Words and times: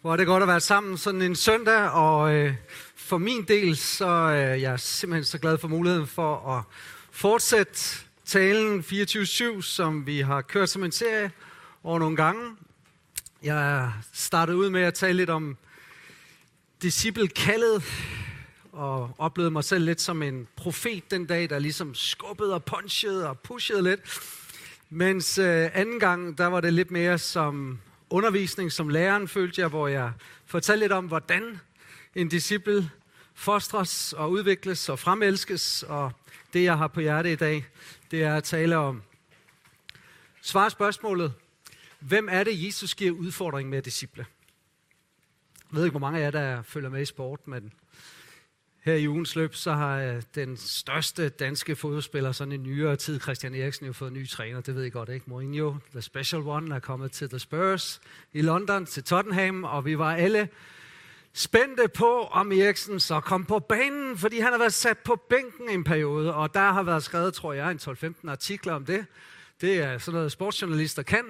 Hvor 0.00 0.12
er 0.12 0.16
det 0.16 0.26
godt 0.26 0.42
at 0.42 0.48
være 0.48 0.60
sammen 0.60 0.98
sådan 0.98 1.22
en 1.22 1.36
søndag, 1.36 1.90
og 1.90 2.34
øh, 2.34 2.54
for 2.96 3.18
min 3.18 3.44
del, 3.44 3.76
så 3.76 4.06
øh, 4.06 4.36
jeg 4.36 4.50
er 4.50 4.54
jeg 4.54 4.80
simpelthen 4.80 5.24
så 5.24 5.38
glad 5.38 5.58
for 5.58 5.68
muligheden 5.68 6.06
for 6.06 6.56
at 6.56 6.64
fortsætte 7.10 8.06
talen 8.24 8.80
24-7, 8.80 9.62
som 9.62 10.06
vi 10.06 10.20
har 10.20 10.40
kørt 10.40 10.68
som 10.68 10.84
en 10.84 10.92
serie 10.92 11.30
over 11.84 11.98
nogle 11.98 12.16
gange. 12.16 12.56
Jeg 13.42 13.92
startede 14.12 14.56
ud 14.56 14.70
med 14.70 14.82
at 14.82 14.94
tale 14.94 15.16
lidt 15.16 15.30
om 15.30 15.56
disciplekaldet, 16.82 17.82
og 18.72 19.10
oplevede 19.18 19.50
mig 19.50 19.64
selv 19.64 19.84
lidt 19.84 20.00
som 20.00 20.22
en 20.22 20.46
profet 20.56 21.10
den 21.10 21.26
dag, 21.26 21.50
der 21.50 21.58
ligesom 21.58 21.94
skubbede 21.94 22.54
og 22.54 22.64
punchede 22.64 23.28
og 23.28 23.38
pushede 23.38 23.82
lidt. 23.82 24.00
Mens 24.90 25.38
øh, 25.38 25.70
anden 25.74 26.00
gang, 26.00 26.38
der 26.38 26.46
var 26.46 26.60
det 26.60 26.72
lidt 26.72 26.90
mere 26.90 27.18
som 27.18 27.78
undervisning 28.10 28.72
som 28.72 28.88
læreren, 28.88 29.28
følte 29.28 29.60
jeg, 29.60 29.68
hvor 29.68 29.88
jeg 29.88 30.12
fortalte 30.46 30.80
lidt 30.84 30.92
om, 30.92 31.06
hvordan 31.06 31.60
en 32.14 32.28
disciple 32.28 32.90
fostres 33.34 34.12
og 34.12 34.30
udvikles 34.30 34.88
og 34.88 34.98
fremelskes. 34.98 35.82
Og 35.82 36.12
det, 36.52 36.64
jeg 36.64 36.78
har 36.78 36.88
på 36.88 37.00
hjerte 37.00 37.32
i 37.32 37.36
dag, 37.36 37.66
det 38.10 38.22
er 38.22 38.34
at 38.36 38.44
tale 38.44 38.76
om. 38.76 39.02
Svar 40.42 40.68
spørgsmålet, 40.68 41.32
hvem 41.98 42.28
er 42.30 42.44
det, 42.44 42.66
Jesus 42.66 42.94
giver 42.94 43.12
udfordring 43.12 43.68
med 43.68 43.82
disciple? 43.82 44.26
Jeg 45.70 45.76
ved 45.76 45.84
ikke, 45.84 45.92
hvor 45.92 46.00
mange 46.00 46.18
af 46.18 46.22
jer, 46.22 46.30
der 46.30 46.62
følger 46.62 46.90
med 46.90 47.02
i 47.02 47.04
sport, 47.04 47.48
men 47.48 47.72
her 48.82 48.94
i 48.94 49.08
ugens 49.08 49.36
løb, 49.36 49.54
så 49.54 49.72
har 49.72 49.96
øh, 49.96 50.22
den 50.34 50.56
største 50.56 51.28
danske 51.28 51.76
fodboldspiller, 51.76 52.32
sådan 52.32 52.52
i 52.52 52.56
nyere 52.56 52.96
tid, 52.96 53.20
Christian 53.20 53.54
Eriksen, 53.54 53.86
jo 53.86 53.92
fået 53.92 54.08
en 54.08 54.14
ny 54.14 54.28
træner. 54.28 54.60
Det 54.60 54.74
ved 54.74 54.84
I 54.84 54.90
godt, 54.90 55.08
ikke? 55.08 55.30
Mourinho, 55.30 55.74
the 55.92 56.02
special 56.02 56.42
one, 56.42 56.74
er 56.74 56.78
kommet 56.78 57.12
til 57.12 57.28
The 57.28 57.38
Spurs 57.38 58.00
i 58.32 58.42
London, 58.42 58.86
til 58.86 59.04
Tottenham, 59.04 59.64
og 59.64 59.84
vi 59.84 59.98
var 59.98 60.16
alle 60.16 60.48
spændte 61.32 61.88
på, 61.88 62.22
om 62.22 62.52
Eriksen 62.52 63.00
så 63.00 63.20
kom 63.20 63.44
på 63.44 63.58
banen, 63.58 64.18
fordi 64.18 64.40
han 64.40 64.52
har 64.52 64.58
været 64.58 64.72
sat 64.72 64.98
på 64.98 65.16
bænken 65.28 65.70
en 65.70 65.84
periode, 65.84 66.34
og 66.34 66.54
der 66.54 66.72
har 66.72 66.82
været 66.82 67.02
skrevet, 67.02 67.34
tror 67.34 67.52
jeg, 67.52 67.70
en 67.70 67.80
12-15 67.82 68.30
artikler 68.30 68.72
om 68.72 68.84
det. 68.84 69.06
Det 69.60 69.78
er 69.78 69.98
sådan 69.98 70.16
noget, 70.16 70.32
sportsjournalister 70.32 71.02
kan. 71.02 71.24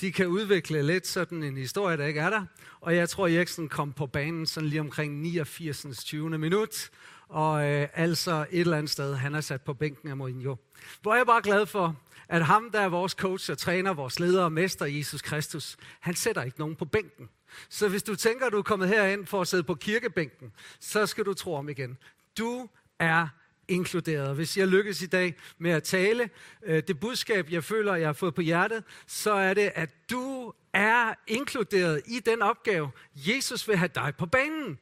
De 0.00 0.12
kan 0.12 0.26
udvikle 0.26 0.82
lidt 0.82 1.06
sådan 1.06 1.42
en 1.42 1.56
historie, 1.56 1.96
der 1.96 2.06
ikke 2.06 2.20
er 2.20 2.30
der. 2.30 2.44
Og 2.80 2.96
jeg 2.96 3.08
tror, 3.08 3.28
Eriksen 3.28 3.68
kom 3.68 3.92
på 3.92 4.06
banen 4.06 4.46
sådan 4.46 4.68
lige 4.68 4.80
omkring 4.80 5.20
89. 5.20 6.04
20. 6.04 6.38
minut. 6.38 6.90
Og 7.28 7.68
øh, 7.68 7.88
altså 7.94 8.46
et 8.50 8.60
eller 8.60 8.76
andet 8.76 8.90
sted, 8.90 9.14
han 9.14 9.34
er 9.34 9.40
sat 9.40 9.62
på 9.62 9.74
bænken 9.74 10.08
af 10.08 10.16
Mourinho. 10.16 10.56
Hvor 11.02 11.14
er 11.14 11.24
bare 11.24 11.42
glad 11.42 11.66
for, 11.66 12.00
at 12.28 12.46
ham, 12.46 12.70
der 12.70 12.80
er 12.80 12.88
vores 12.88 13.12
coach 13.12 13.50
og 13.50 13.58
træner, 13.58 13.94
vores 13.94 14.20
leder 14.20 14.44
og 14.44 14.52
mester, 14.52 14.86
Jesus 14.86 15.22
Kristus, 15.22 15.76
han 16.00 16.14
sætter 16.14 16.42
ikke 16.42 16.58
nogen 16.58 16.76
på 16.76 16.84
bænken. 16.84 17.28
Så 17.68 17.88
hvis 17.88 18.02
du 18.02 18.16
tænker, 18.16 18.46
at 18.46 18.52
du 18.52 18.58
er 18.58 18.62
kommet 18.62 18.88
herind 18.88 19.26
for 19.26 19.40
at 19.40 19.48
sidde 19.48 19.62
på 19.62 19.74
kirkebænken, 19.74 20.52
så 20.80 21.06
skal 21.06 21.24
du 21.24 21.34
tro 21.34 21.54
om 21.54 21.68
igen. 21.68 21.98
Du 22.38 22.68
er 22.98 23.28
inkluderet. 23.70 24.34
Hvis 24.34 24.56
jeg 24.56 24.68
lykkes 24.68 25.02
i 25.02 25.06
dag 25.06 25.34
med 25.58 25.70
at 25.70 25.82
tale 25.82 26.30
øh, 26.62 26.82
det 26.88 27.00
budskab, 27.00 27.50
jeg 27.50 27.64
føler, 27.64 27.94
jeg 27.94 28.08
har 28.08 28.12
fået 28.12 28.34
på 28.34 28.40
hjertet, 28.40 28.84
så 29.06 29.32
er 29.32 29.54
det, 29.54 29.72
at 29.74 29.90
du 30.10 30.52
er 30.72 31.14
inkluderet 31.26 32.02
i 32.06 32.18
den 32.18 32.42
opgave. 32.42 32.90
Jesus 33.14 33.68
vil 33.68 33.76
have 33.76 33.90
dig 33.94 34.12
på 34.18 34.26
banen. 34.26 34.78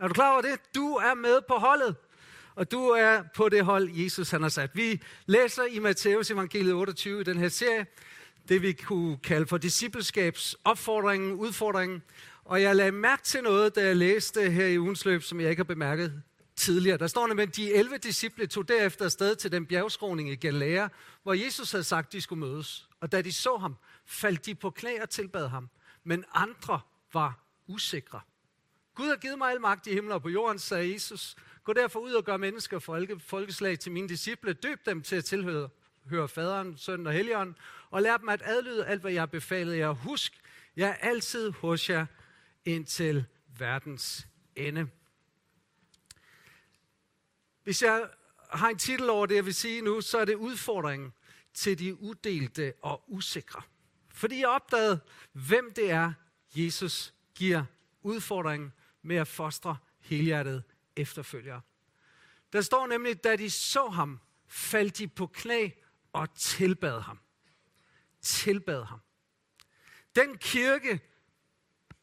Er 0.00 0.08
du 0.08 0.14
klar 0.14 0.32
over 0.32 0.42
det? 0.42 0.60
Du 0.74 0.94
er 0.94 1.14
med 1.14 1.40
på 1.48 1.54
holdet. 1.54 1.96
Og 2.54 2.70
du 2.70 2.88
er 2.88 3.22
på 3.34 3.48
det 3.48 3.64
hold, 3.64 3.90
Jesus 3.92 4.30
han 4.30 4.42
har 4.42 4.48
sat. 4.48 4.70
Vi 4.74 5.02
læser 5.26 5.64
i 5.64 5.78
Matteus 5.78 6.30
evangeliet 6.30 6.74
28 6.74 7.20
i 7.20 7.24
den 7.24 7.38
her 7.38 7.48
serie, 7.48 7.86
det 8.48 8.62
vi 8.62 8.72
kunne 8.72 9.16
kalde 9.16 9.46
for 9.46 9.58
discipleskabsopfordringen, 9.58 11.32
udfordringen. 11.32 12.02
Og 12.44 12.62
jeg 12.62 12.76
lagde 12.76 12.92
mærke 12.92 13.22
til 13.22 13.42
noget, 13.42 13.74
da 13.74 13.86
jeg 13.86 13.96
læste 13.96 14.50
her 14.50 14.66
i 14.66 14.78
ugens 14.78 15.04
løb, 15.04 15.22
som 15.22 15.40
jeg 15.40 15.50
ikke 15.50 15.60
har 15.60 15.64
bemærket 15.64 16.22
tidligere. 16.58 16.98
Der 16.98 17.06
står 17.06 17.26
nemlig, 17.26 17.48
at 17.48 17.56
de 17.56 17.74
11 17.74 17.98
disciple 17.98 18.46
tog 18.46 18.68
derefter 18.68 19.04
afsted 19.04 19.36
til 19.36 19.52
den 19.52 19.66
bjergskråning 19.66 20.30
i 20.30 20.34
Galilea, 20.34 20.88
hvor 21.22 21.32
Jesus 21.32 21.70
havde 21.70 21.84
sagt, 21.84 22.06
at 22.06 22.12
de 22.12 22.20
skulle 22.20 22.40
mødes. 22.40 22.88
Og 23.00 23.12
da 23.12 23.22
de 23.22 23.32
så 23.32 23.56
ham, 23.56 23.76
faldt 24.06 24.46
de 24.46 24.54
på 24.54 24.70
knæ 24.70 25.00
og 25.02 25.10
tilbad 25.10 25.48
ham. 25.48 25.68
Men 26.04 26.24
andre 26.34 26.80
var 27.12 27.44
usikre. 27.66 28.20
Gud 28.94 29.08
har 29.08 29.16
givet 29.16 29.38
mig 29.38 29.50
al 29.50 29.60
magt 29.60 29.86
i 29.86 29.92
himlen 29.92 30.12
og 30.12 30.22
på 30.22 30.28
jorden, 30.28 30.58
sagde 30.58 30.92
Jesus. 30.92 31.36
Gå 31.64 31.72
derfor 31.72 32.00
ud 32.00 32.12
og 32.12 32.24
gør 32.24 32.36
mennesker 32.36 32.78
folke, 32.78 33.20
folkeslag 33.20 33.78
til 33.78 33.92
mine 33.92 34.08
disciple. 34.08 34.52
Døb 34.52 34.86
dem 34.86 35.02
til 35.02 35.16
at 35.16 35.24
tilhøre 35.24 35.68
høre 36.08 36.28
faderen, 36.28 36.76
sønnen 36.76 37.06
og 37.06 37.12
helligånden, 37.12 37.56
og 37.90 38.02
lær 38.02 38.16
dem 38.16 38.28
at 38.28 38.42
adlyde 38.44 38.86
alt, 38.86 39.00
hvad 39.00 39.12
jeg 39.12 39.20
har 39.20 39.26
befalet 39.26 39.78
jer. 39.78 39.90
Husk, 39.90 40.40
jeg 40.76 40.88
er 40.88 40.94
altid 40.94 41.50
hos 41.50 41.90
jer 41.90 42.06
indtil 42.64 43.24
verdens 43.58 44.26
ende. 44.56 44.88
Hvis 47.68 47.82
jeg 47.82 48.08
har 48.50 48.68
en 48.68 48.78
titel 48.78 49.10
over 49.10 49.26
det, 49.26 49.34
jeg 49.34 49.44
vil 49.44 49.54
sige 49.54 49.82
nu, 49.82 50.00
så 50.00 50.18
er 50.18 50.24
det 50.24 50.34
udfordringen 50.34 51.12
til 51.54 51.78
de 51.78 52.00
udelte 52.00 52.74
og 52.82 53.04
usikre. 53.06 53.62
Fordi 54.08 54.40
jeg 54.40 54.48
opdagede, 54.48 55.00
hvem 55.32 55.72
det 55.76 55.90
er, 55.90 56.12
Jesus 56.54 57.14
giver 57.34 57.64
udfordringen 58.02 58.72
med 59.02 59.16
at 59.16 59.28
fostre 59.28 59.76
helhjertet 60.00 60.62
efterfølgere. 60.96 61.60
Der 62.52 62.60
står 62.60 62.86
nemlig, 62.86 63.24
da 63.24 63.36
de 63.36 63.50
så 63.50 63.88
ham, 63.88 64.20
faldt 64.46 64.98
de 64.98 65.08
på 65.08 65.26
knæ 65.26 65.68
og 66.12 66.34
tilbad 66.34 67.00
ham. 67.00 67.18
Tilbad 68.20 68.84
ham. 68.84 69.00
Den 70.16 70.38
kirke, 70.38 71.00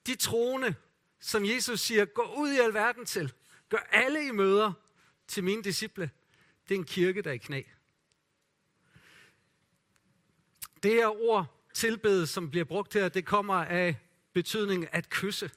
de 0.05 0.15
troende, 0.15 0.75
som 1.19 1.45
Jesus 1.45 1.81
siger, 1.81 2.05
gå 2.05 2.33
ud 2.37 2.51
i 2.51 2.57
alverden 2.57 3.05
til, 3.05 3.33
gør 3.69 3.87
alle 3.91 4.27
i 4.27 4.31
møder 4.31 4.73
til 5.27 5.43
mine 5.43 5.63
disciple, 5.63 6.09
det 6.69 6.75
er 6.75 6.79
en 6.79 6.85
kirke, 6.85 7.21
der 7.21 7.29
er 7.29 7.33
i 7.33 7.37
knæ. 7.37 7.61
Det 10.83 10.91
her 10.91 11.21
ord, 11.21 11.55
tilbede, 11.73 12.27
som 12.27 12.49
bliver 12.49 12.65
brugt 12.65 12.93
her, 12.93 13.09
det 13.09 13.25
kommer 13.25 13.53
af 13.53 13.95
betydningen 14.33 14.87
at 14.91 15.09
kysse. 15.09 15.51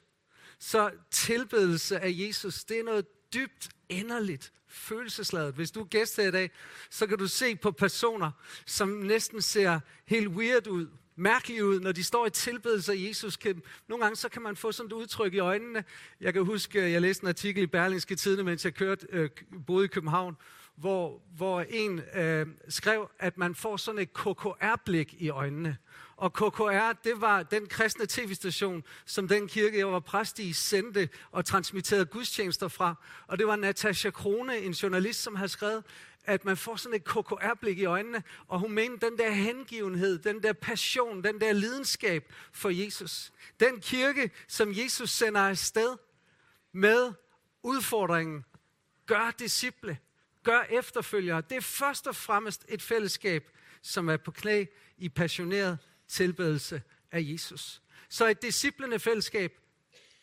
Så 0.59 0.91
tilbedelse 1.11 1.99
af 1.99 2.11
Jesus, 2.13 2.63
det 2.63 2.79
er 2.79 2.83
noget 2.83 3.33
dybt 3.33 3.69
inderligt, 3.89 4.53
følelsesladet. 4.67 5.55
Hvis 5.55 5.71
du 5.71 5.81
er 5.81 5.85
gæst 5.85 6.17
her 6.17 6.27
i 6.27 6.31
dag, 6.31 6.51
så 6.89 7.07
kan 7.07 7.17
du 7.17 7.27
se 7.27 7.55
på 7.55 7.71
personer, 7.71 8.31
som 8.65 8.89
næsten 8.89 9.41
ser 9.41 9.79
helt 10.05 10.27
weird 10.27 10.67
ud, 10.67 10.87
mærkelige 11.19 11.65
ud, 11.65 11.79
når 11.79 11.91
de 11.91 12.03
står 12.03 12.25
i 12.25 12.29
tilbedelse 12.29 12.91
af 12.91 12.97
Jesus. 12.97 13.37
Kan, 13.37 13.61
nogle 13.87 14.03
gange 14.03 14.15
så 14.15 14.29
kan 14.29 14.41
man 14.41 14.55
få 14.55 14.71
sådan 14.71 14.87
et 14.87 14.93
udtryk 14.93 15.33
i 15.33 15.39
øjnene. 15.39 15.83
Jeg 16.21 16.33
kan 16.33 16.45
huske, 16.45 16.83
øh, 16.83 16.91
jeg 16.91 17.01
læste 17.01 17.23
en 17.23 17.27
artikel 17.27 17.63
i 17.63 17.67
Berlingske 17.67 18.15
Tidene, 18.15 18.43
mens 18.43 18.65
jeg 18.65 18.73
kørte, 18.73 19.07
øh, 19.09 19.29
boede 19.67 19.85
i 19.85 19.87
København, 19.87 20.37
hvor, 20.75 21.21
hvor 21.35 21.61
en 21.69 22.01
øh, 22.15 22.47
skrev, 22.69 23.09
at 23.19 23.37
man 23.37 23.55
får 23.55 23.77
sådan 23.77 24.01
et 24.01 24.13
KKR-blik 24.13 25.15
i 25.17 25.29
øjnene. 25.29 25.77
Og 26.15 26.33
KKR, 26.33 26.93
det 27.03 27.21
var 27.21 27.43
den 27.43 27.67
kristne 27.67 28.05
tv-station, 28.09 28.83
som 29.05 29.27
den 29.27 29.47
kirke, 29.47 29.77
jeg 29.77 29.87
var 29.87 29.99
præst 29.99 30.39
i, 30.39 30.53
sendte 30.53 31.09
og 31.31 31.45
transmitterede 31.45 32.05
gudstjenester 32.05 32.67
fra. 32.67 32.95
Og 33.27 33.39
det 33.39 33.47
var 33.47 33.55
Natasha 33.55 34.09
Krone, 34.09 34.57
en 34.57 34.71
journalist, 34.71 35.21
som 35.21 35.35
havde 35.35 35.49
skrevet, 35.49 35.83
at 36.29 36.45
man 36.45 36.57
får 36.57 36.75
sådan 36.75 36.95
et 36.95 37.03
KKR-blik 37.03 37.79
i 37.79 37.85
øjnene, 37.85 38.23
og 38.47 38.59
hun 38.59 38.71
mente 38.71 39.05
den 39.05 39.17
der 39.17 39.31
hengivenhed, 39.31 40.19
den 40.19 40.43
der 40.43 40.53
passion, 40.53 41.23
den 41.23 41.41
der 41.41 41.53
lidenskab 41.53 42.33
for 42.51 42.69
Jesus. 42.69 43.31
Den 43.59 43.81
kirke, 43.81 44.31
som 44.47 44.73
Jesus 44.73 45.09
sender 45.09 45.41
afsted 45.41 45.97
med 46.71 47.13
udfordringen, 47.63 48.45
gør 49.05 49.31
disciple, 49.39 49.97
gør 50.43 50.61
efterfølgere. 50.61 51.41
Det 51.41 51.57
er 51.57 51.61
først 51.61 52.07
og 52.07 52.15
fremmest 52.15 52.65
et 52.69 52.81
fællesskab, 52.81 53.49
som 53.81 54.09
er 54.09 54.17
på 54.17 54.31
knæ 54.31 54.65
i 54.97 55.09
passioneret 55.09 55.77
tilbedelse 56.07 56.81
af 57.11 57.21
Jesus. 57.23 57.81
Så 58.09 58.27
et 58.27 58.41
disciplende 58.41 58.99
fællesskab, 58.99 59.59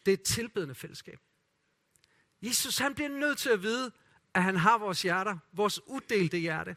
det 0.06 0.12
er 0.12 0.16
et 0.16 0.22
tilbedende 0.22 0.74
fællesskab. 0.74 1.20
Jesus 2.42 2.78
han 2.78 2.94
bliver 2.94 3.09
nødt 3.09 3.38
til 3.38 3.50
at 3.50 3.62
vide, 3.62 3.92
at 4.36 4.42
han 4.42 4.56
har 4.56 4.78
vores 4.78 5.03
hjerter, 5.03 5.36
vores 5.53 5.80
uddelte 5.86 6.38
hjerte. 6.38 6.77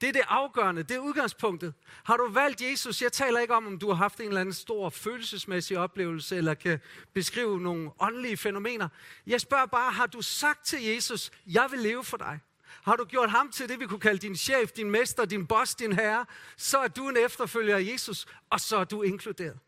Det 0.00 0.08
er 0.08 0.12
det 0.12 0.22
afgørende, 0.28 0.82
det 0.82 0.94
er 0.94 0.98
udgangspunktet. 0.98 1.74
Har 2.04 2.16
du 2.16 2.28
valgt 2.28 2.60
Jesus? 2.60 3.02
Jeg 3.02 3.12
taler 3.12 3.40
ikke 3.40 3.54
om, 3.54 3.66
om 3.66 3.78
du 3.78 3.88
har 3.88 3.94
haft 3.94 4.20
en 4.20 4.28
eller 4.28 4.40
anden 4.40 4.54
stor 4.54 4.90
følelsesmæssig 4.90 5.78
oplevelse, 5.78 6.36
eller 6.36 6.54
kan 6.54 6.80
beskrive 7.12 7.60
nogle 7.60 7.90
åndelige 8.00 8.36
fænomener. 8.36 8.88
Jeg 9.26 9.40
spørger 9.40 9.66
bare, 9.66 9.92
har 9.92 10.06
du 10.06 10.22
sagt 10.22 10.66
til 10.66 10.84
Jesus, 10.84 11.30
jeg 11.46 11.68
vil 11.70 11.78
leve 11.78 12.04
for 12.04 12.16
dig? 12.16 12.40
Har 12.82 12.96
du 12.96 13.04
gjort 13.04 13.30
ham 13.30 13.50
til 13.50 13.68
det, 13.68 13.80
vi 13.80 13.86
kunne 13.86 14.00
kalde 14.00 14.18
din 14.18 14.36
chef, 14.36 14.70
din 14.70 14.90
mester, 14.90 15.24
din 15.24 15.46
boss, 15.46 15.74
din 15.74 15.92
herre, 15.92 16.26
så 16.56 16.78
er 16.78 16.88
du 16.88 17.08
en 17.08 17.16
efterfølger 17.16 17.76
af 17.76 17.82
Jesus, 17.92 18.26
og 18.50 18.60
så 18.60 18.76
er 18.76 18.84
du 18.84 19.02
inkluderet. 19.02 19.58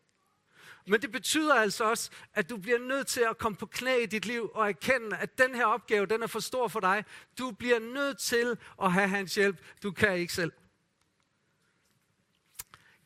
Men 0.87 1.01
det 1.01 1.11
betyder 1.11 1.55
altså 1.55 1.83
også, 1.83 2.11
at 2.33 2.49
du 2.49 2.57
bliver 2.57 2.79
nødt 2.79 3.07
til 3.07 3.21
at 3.29 3.37
komme 3.37 3.55
på 3.55 3.65
knæ 3.65 4.03
i 4.03 4.05
dit 4.05 4.25
liv 4.25 4.51
og 4.53 4.69
erkende, 4.69 5.17
at 5.17 5.37
den 5.37 5.55
her 5.55 5.65
opgave, 5.65 6.05
den 6.05 6.23
er 6.23 6.27
for 6.27 6.39
stor 6.39 6.67
for 6.67 6.79
dig. 6.79 7.05
Du 7.37 7.51
bliver 7.51 7.79
nødt 7.79 8.17
til 8.17 8.57
at 8.83 8.93
have 8.93 9.07
hans 9.07 9.35
hjælp. 9.35 9.57
Du 9.83 9.91
kan 9.91 10.17
ikke 10.17 10.33
selv. 10.33 10.51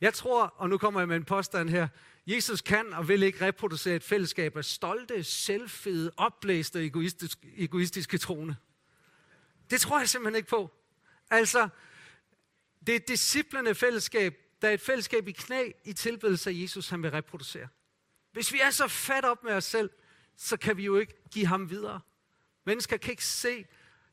Jeg 0.00 0.14
tror, 0.14 0.42
og 0.42 0.68
nu 0.68 0.78
kommer 0.78 1.00
jeg 1.00 1.08
med 1.08 1.16
en 1.16 1.24
påstand 1.24 1.68
her, 1.68 1.88
Jesus 2.26 2.60
kan 2.60 2.92
og 2.92 3.08
vil 3.08 3.22
ikke 3.22 3.46
reproducere 3.46 3.96
et 3.96 4.04
fællesskab 4.04 4.56
af 4.56 4.64
stolte, 4.64 5.24
selvfede, 5.24 6.12
opblæste 6.16 6.84
egoistisk, 6.84 7.38
egoistiske, 7.38 7.64
egoistiske 7.64 8.18
troende. 8.18 8.56
Det 9.70 9.80
tror 9.80 9.98
jeg 9.98 10.08
simpelthen 10.08 10.36
ikke 10.36 10.48
på. 10.48 10.70
Altså, 11.30 11.68
det 12.86 13.10
er 13.10 13.74
fællesskab, 13.74 14.49
der 14.62 14.68
er 14.68 14.72
et 14.72 14.80
fællesskab 14.80 15.28
i 15.28 15.32
knæ 15.32 15.70
i 15.84 15.92
tilbedelse 15.92 16.50
af 16.50 16.54
Jesus, 16.54 16.88
han 16.88 17.02
vil 17.02 17.10
reproducere. 17.10 17.68
Hvis 18.32 18.52
vi 18.52 18.60
er 18.60 18.70
så 18.70 18.88
fat 18.88 19.24
op 19.24 19.44
med 19.44 19.52
os 19.52 19.64
selv, 19.64 19.90
så 20.36 20.56
kan 20.56 20.76
vi 20.76 20.84
jo 20.84 20.98
ikke 20.98 21.14
give 21.30 21.46
ham 21.46 21.70
videre. 21.70 22.00
Mennesker 22.64 22.96
kan 22.96 23.10
ikke 23.10 23.24
se 23.24 23.66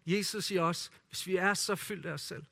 Jesus 0.06 0.52
i 0.52 0.58
os, 0.58 0.92
hvis 1.08 1.28
vi 1.28 1.36
er 1.36 1.54
så 1.54 1.76
fyldt 1.76 2.06
af 2.06 2.12
os 2.12 2.22
selv. 2.22 2.44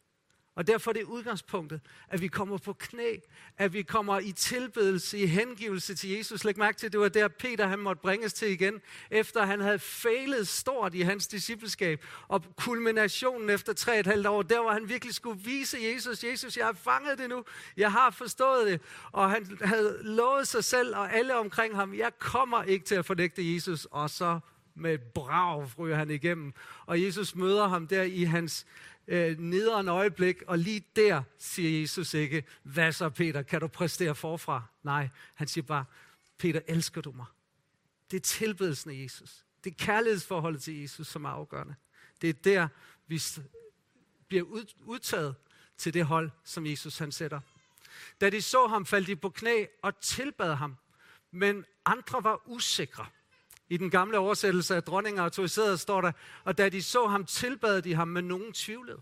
Og 0.56 0.68
derfor 0.68 0.92
er 0.92 0.94
det 0.94 1.04
udgangspunktet, 1.04 1.82
at 2.10 2.22
vi 2.22 2.28
kommer 2.28 2.58
på 2.58 2.74
knæ, 2.74 3.16
at 3.58 3.74
vi 3.74 3.82
kommer 3.82 4.20
i 4.20 4.32
tilbedelse, 4.32 5.18
i 5.18 5.26
hengivelse 5.26 5.96
til 5.96 6.10
Jesus. 6.10 6.44
Læg 6.44 6.58
mærke 6.58 6.78
til, 6.78 6.86
at 6.86 6.92
det 6.92 7.00
var 7.00 7.10
der 7.10 7.28
Peter 7.28 7.68
han 7.68 7.80
måtte 7.80 8.02
bringes 8.02 8.34
til 8.34 8.52
igen, 8.52 8.82
efter 9.12 9.46
han 9.46 9.62
havde 9.62 9.80
fejlet 9.80 10.48
stort 10.48 10.94
i 10.94 11.02
hans 11.02 11.28
discipleskab. 11.28 12.06
Og 12.28 12.44
kulminationen 12.56 13.50
efter 13.50 13.74
tre 13.74 14.00
et 14.00 14.08
halvt 14.08 14.28
år, 14.28 14.42
der 14.42 14.62
hvor 14.62 14.72
han 14.72 14.90
virkelig 14.90 15.14
skulle 15.14 15.42
vise 15.42 15.78
Jesus, 15.82 16.24
Jesus, 16.24 16.58
jeg 16.58 16.66
har 16.66 16.74
fanget 16.74 17.18
det 17.18 17.30
nu, 17.30 17.44
jeg 17.78 17.92
har 17.92 18.10
forstået 18.10 18.68
det. 18.68 18.82
Og 19.12 19.32
han 19.32 19.58
havde 19.62 20.00
lovet 20.02 20.48
sig 20.48 20.64
selv 20.64 20.96
og 20.96 21.14
alle 21.14 21.36
omkring 21.36 21.76
ham, 21.76 21.94
jeg 21.94 22.12
kommer 22.20 22.64
ikke 22.64 22.86
til 22.86 22.96
at 22.96 23.06
fornægte 23.06 23.54
Jesus. 23.54 23.88
Og 23.92 24.10
så 24.10 24.40
med 24.76 24.98
brav 24.98 25.70
ryger 25.80 25.96
han 25.96 26.10
igennem. 26.10 26.54
Og 26.86 27.02
Jesus 27.02 27.36
møder 27.36 27.68
ham 27.68 27.88
der 27.88 28.04
i 28.04 28.24
hans 28.24 28.66
øh, 29.08 29.40
nederen 29.40 29.88
øjeblik, 29.88 30.42
og 30.42 30.60
lige 30.60 30.86
der 30.96 31.24
siger 31.38 31.82
Jesus 31.82 32.14
ikke, 32.14 32.44
hvad 32.64 32.92
så 32.92 33.10
Peter, 33.10 33.42
kan 33.42 33.62
du 33.62 33.68
præstere 33.68 34.16
forfra? 34.16 34.64
Nej, 34.84 35.10
han 35.34 35.48
siger 35.48 35.66
bare, 35.66 35.86
Peter, 36.38 36.62
elsker 36.68 37.02
du 37.02 37.12
mig? 37.12 37.26
Det 38.12 38.18
er 38.18 38.22
tilbedelsen 38.22 38.92
af 38.92 39.04
Jesus. 39.04 39.46
Det 39.64 39.72
er 39.72 39.76
kærlighedsforholdet 39.86 40.62
til 40.62 40.82
Jesus, 40.82 41.08
som 41.08 41.26
er 41.26 41.30
afgørende. 41.30 41.76
Det 42.22 42.30
er 42.30 42.34
der, 42.34 42.68
vi 43.08 43.22
bliver 44.28 44.44
udtaget 44.86 45.36
til 45.78 45.94
det 45.94 46.06
hold, 46.06 46.32
som 46.44 46.66
Jesus 46.66 46.98
han 46.98 47.12
sætter. 47.12 47.40
Da 48.22 48.30
de 48.30 48.42
så 48.42 48.68
ham, 48.68 48.86
faldt 48.86 49.08
de 49.08 49.16
på 49.16 49.30
knæ 49.30 49.66
og 49.82 50.00
tilbad 50.00 50.56
ham, 50.56 50.76
men 51.32 51.66
andre 51.86 52.24
var 52.24 52.42
usikre. 52.46 53.06
I 53.70 53.78
den 53.78 53.90
gamle 53.90 54.18
oversættelse 54.18 54.76
af 54.76 54.84
dronninger 54.84 55.24
autoriseret 55.24 55.80
står 55.80 56.02
der, 56.02 56.12
og 56.44 56.58
da 56.58 56.70
de 56.70 56.84
så 56.84 57.08
ham, 57.08 57.26
tilbad 57.26 57.82
de 57.82 57.96
ham, 57.96 58.08
med 58.08 58.22
nogen 58.22 58.54
tvivlede. 58.54 59.02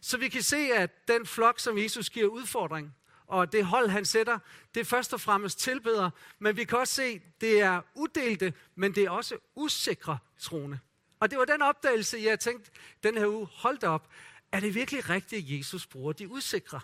Så 0.00 0.18
vi 0.18 0.28
kan 0.28 0.42
se, 0.42 0.56
at 0.56 1.08
den 1.08 1.26
flok, 1.26 1.58
som 1.60 1.78
Jesus 1.78 2.10
giver 2.10 2.28
udfordring, 2.28 2.94
og 3.26 3.52
det 3.52 3.64
hold, 3.64 3.88
han 3.88 4.04
sætter, 4.04 4.38
det 4.74 4.80
er 4.80 4.84
først 4.84 5.12
og 5.14 5.20
fremmest 5.20 5.58
tilbeder, 5.58 6.10
men 6.38 6.56
vi 6.56 6.64
kan 6.64 6.78
også 6.78 6.94
se, 6.94 7.20
det 7.40 7.60
er 7.60 7.80
uddelte, 7.94 8.54
men 8.74 8.94
det 8.94 9.04
er 9.04 9.10
også 9.10 9.38
usikre 9.54 10.18
troende. 10.38 10.78
Og 11.20 11.30
det 11.30 11.38
var 11.38 11.44
den 11.44 11.62
opdagelse, 11.62 12.18
jeg 12.18 12.40
tænkte 12.40 12.70
den 13.02 13.18
her 13.18 13.26
uge, 13.26 13.48
hold 13.52 13.78
da 13.78 13.88
op, 13.88 14.08
er 14.52 14.60
det 14.60 14.74
virkelig 14.74 15.10
rigtigt, 15.10 15.44
at 15.44 15.58
Jesus 15.58 15.86
bruger 15.86 16.12
de 16.12 16.28
usikre? 16.28 16.80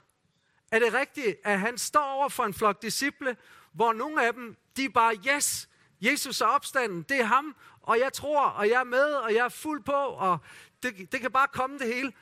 Er 0.70 0.78
det 0.78 0.94
rigtigt, 0.94 1.36
at 1.44 1.60
han 1.60 1.78
står 1.78 2.04
over 2.04 2.28
for 2.28 2.44
en 2.44 2.54
flok 2.54 2.82
disciple, 2.82 3.36
hvor 3.72 3.92
nogle 3.92 4.26
af 4.26 4.32
dem, 4.32 4.56
de 4.76 4.84
er 4.84 4.88
bare, 4.88 5.16
yes, 5.36 5.68
Jesus 6.04 6.40
er 6.40 6.46
opstanden, 6.46 7.02
det 7.02 7.20
er 7.20 7.24
ham, 7.24 7.56
og 7.82 7.98
jeg 7.98 8.12
tror, 8.12 8.44
og 8.46 8.68
jeg 8.68 8.80
er 8.80 8.84
med, 8.84 9.04
og 9.14 9.34
jeg 9.34 9.44
er 9.44 9.48
fuld 9.48 9.82
på, 9.82 9.92
og 9.92 10.38
det, 10.82 11.12
det 11.12 11.20
kan 11.20 11.30
bare 11.30 11.48
komme 11.52 11.78
det 11.78 11.94
hele. 11.94 12.12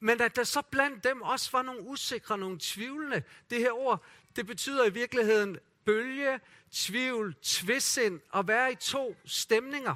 Men 0.00 0.20
at 0.20 0.36
der 0.36 0.44
så 0.44 0.62
blandt 0.70 1.04
dem 1.04 1.22
også 1.22 1.48
var 1.52 1.62
nogle 1.62 1.82
usikre, 1.82 2.38
nogle 2.38 2.58
tvivlende. 2.60 3.22
Det 3.50 3.58
her 3.58 3.72
ord, 3.72 4.04
det 4.36 4.46
betyder 4.46 4.84
i 4.84 4.92
virkeligheden 4.92 5.58
bølge, 5.84 6.40
tvivl, 6.70 7.34
tvissind, 7.42 8.20
og 8.30 8.48
være 8.48 8.72
i 8.72 8.74
to 8.74 9.16
stemninger. 9.24 9.94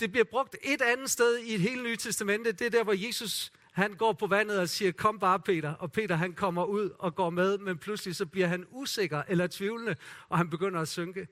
Det 0.00 0.12
bliver 0.12 0.24
brugt 0.24 0.56
et 0.62 0.82
andet 0.82 1.10
sted 1.10 1.38
i 1.38 1.54
et 1.54 1.60
helt 1.60 1.82
nye 1.82 1.96
testamente. 1.96 2.52
Det 2.52 2.66
er 2.66 2.70
der, 2.70 2.84
hvor 2.84 3.06
Jesus 3.06 3.52
han 3.72 3.94
går 3.94 4.12
på 4.12 4.26
vandet 4.26 4.58
og 4.58 4.68
siger, 4.68 4.92
kom 4.92 5.18
bare 5.18 5.40
Peter. 5.40 5.74
Og 5.74 5.92
Peter 5.92 6.14
han 6.14 6.32
kommer 6.32 6.64
ud 6.64 6.90
og 6.98 7.14
går 7.14 7.30
med, 7.30 7.58
men 7.58 7.78
pludselig 7.78 8.16
så 8.16 8.26
bliver 8.26 8.46
han 8.46 8.66
usikker 8.70 9.22
eller 9.28 9.46
tvivlende, 9.46 9.96
og 10.28 10.38
han 10.38 10.50
begynder 10.50 10.80
at 10.80 10.88
synke. 10.88 11.28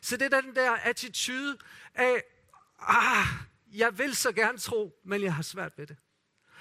Så 0.00 0.16
det 0.16 0.34
er 0.34 0.40
den 0.40 0.54
der 0.54 0.72
attitude 0.72 1.58
af, 1.94 2.22
ah, 2.80 3.26
jeg 3.72 3.98
vil 3.98 4.16
så 4.16 4.32
gerne 4.32 4.58
tro, 4.58 5.00
men 5.04 5.22
jeg 5.22 5.34
har 5.34 5.42
svært 5.42 5.72
ved 5.76 5.86
det. 5.86 5.96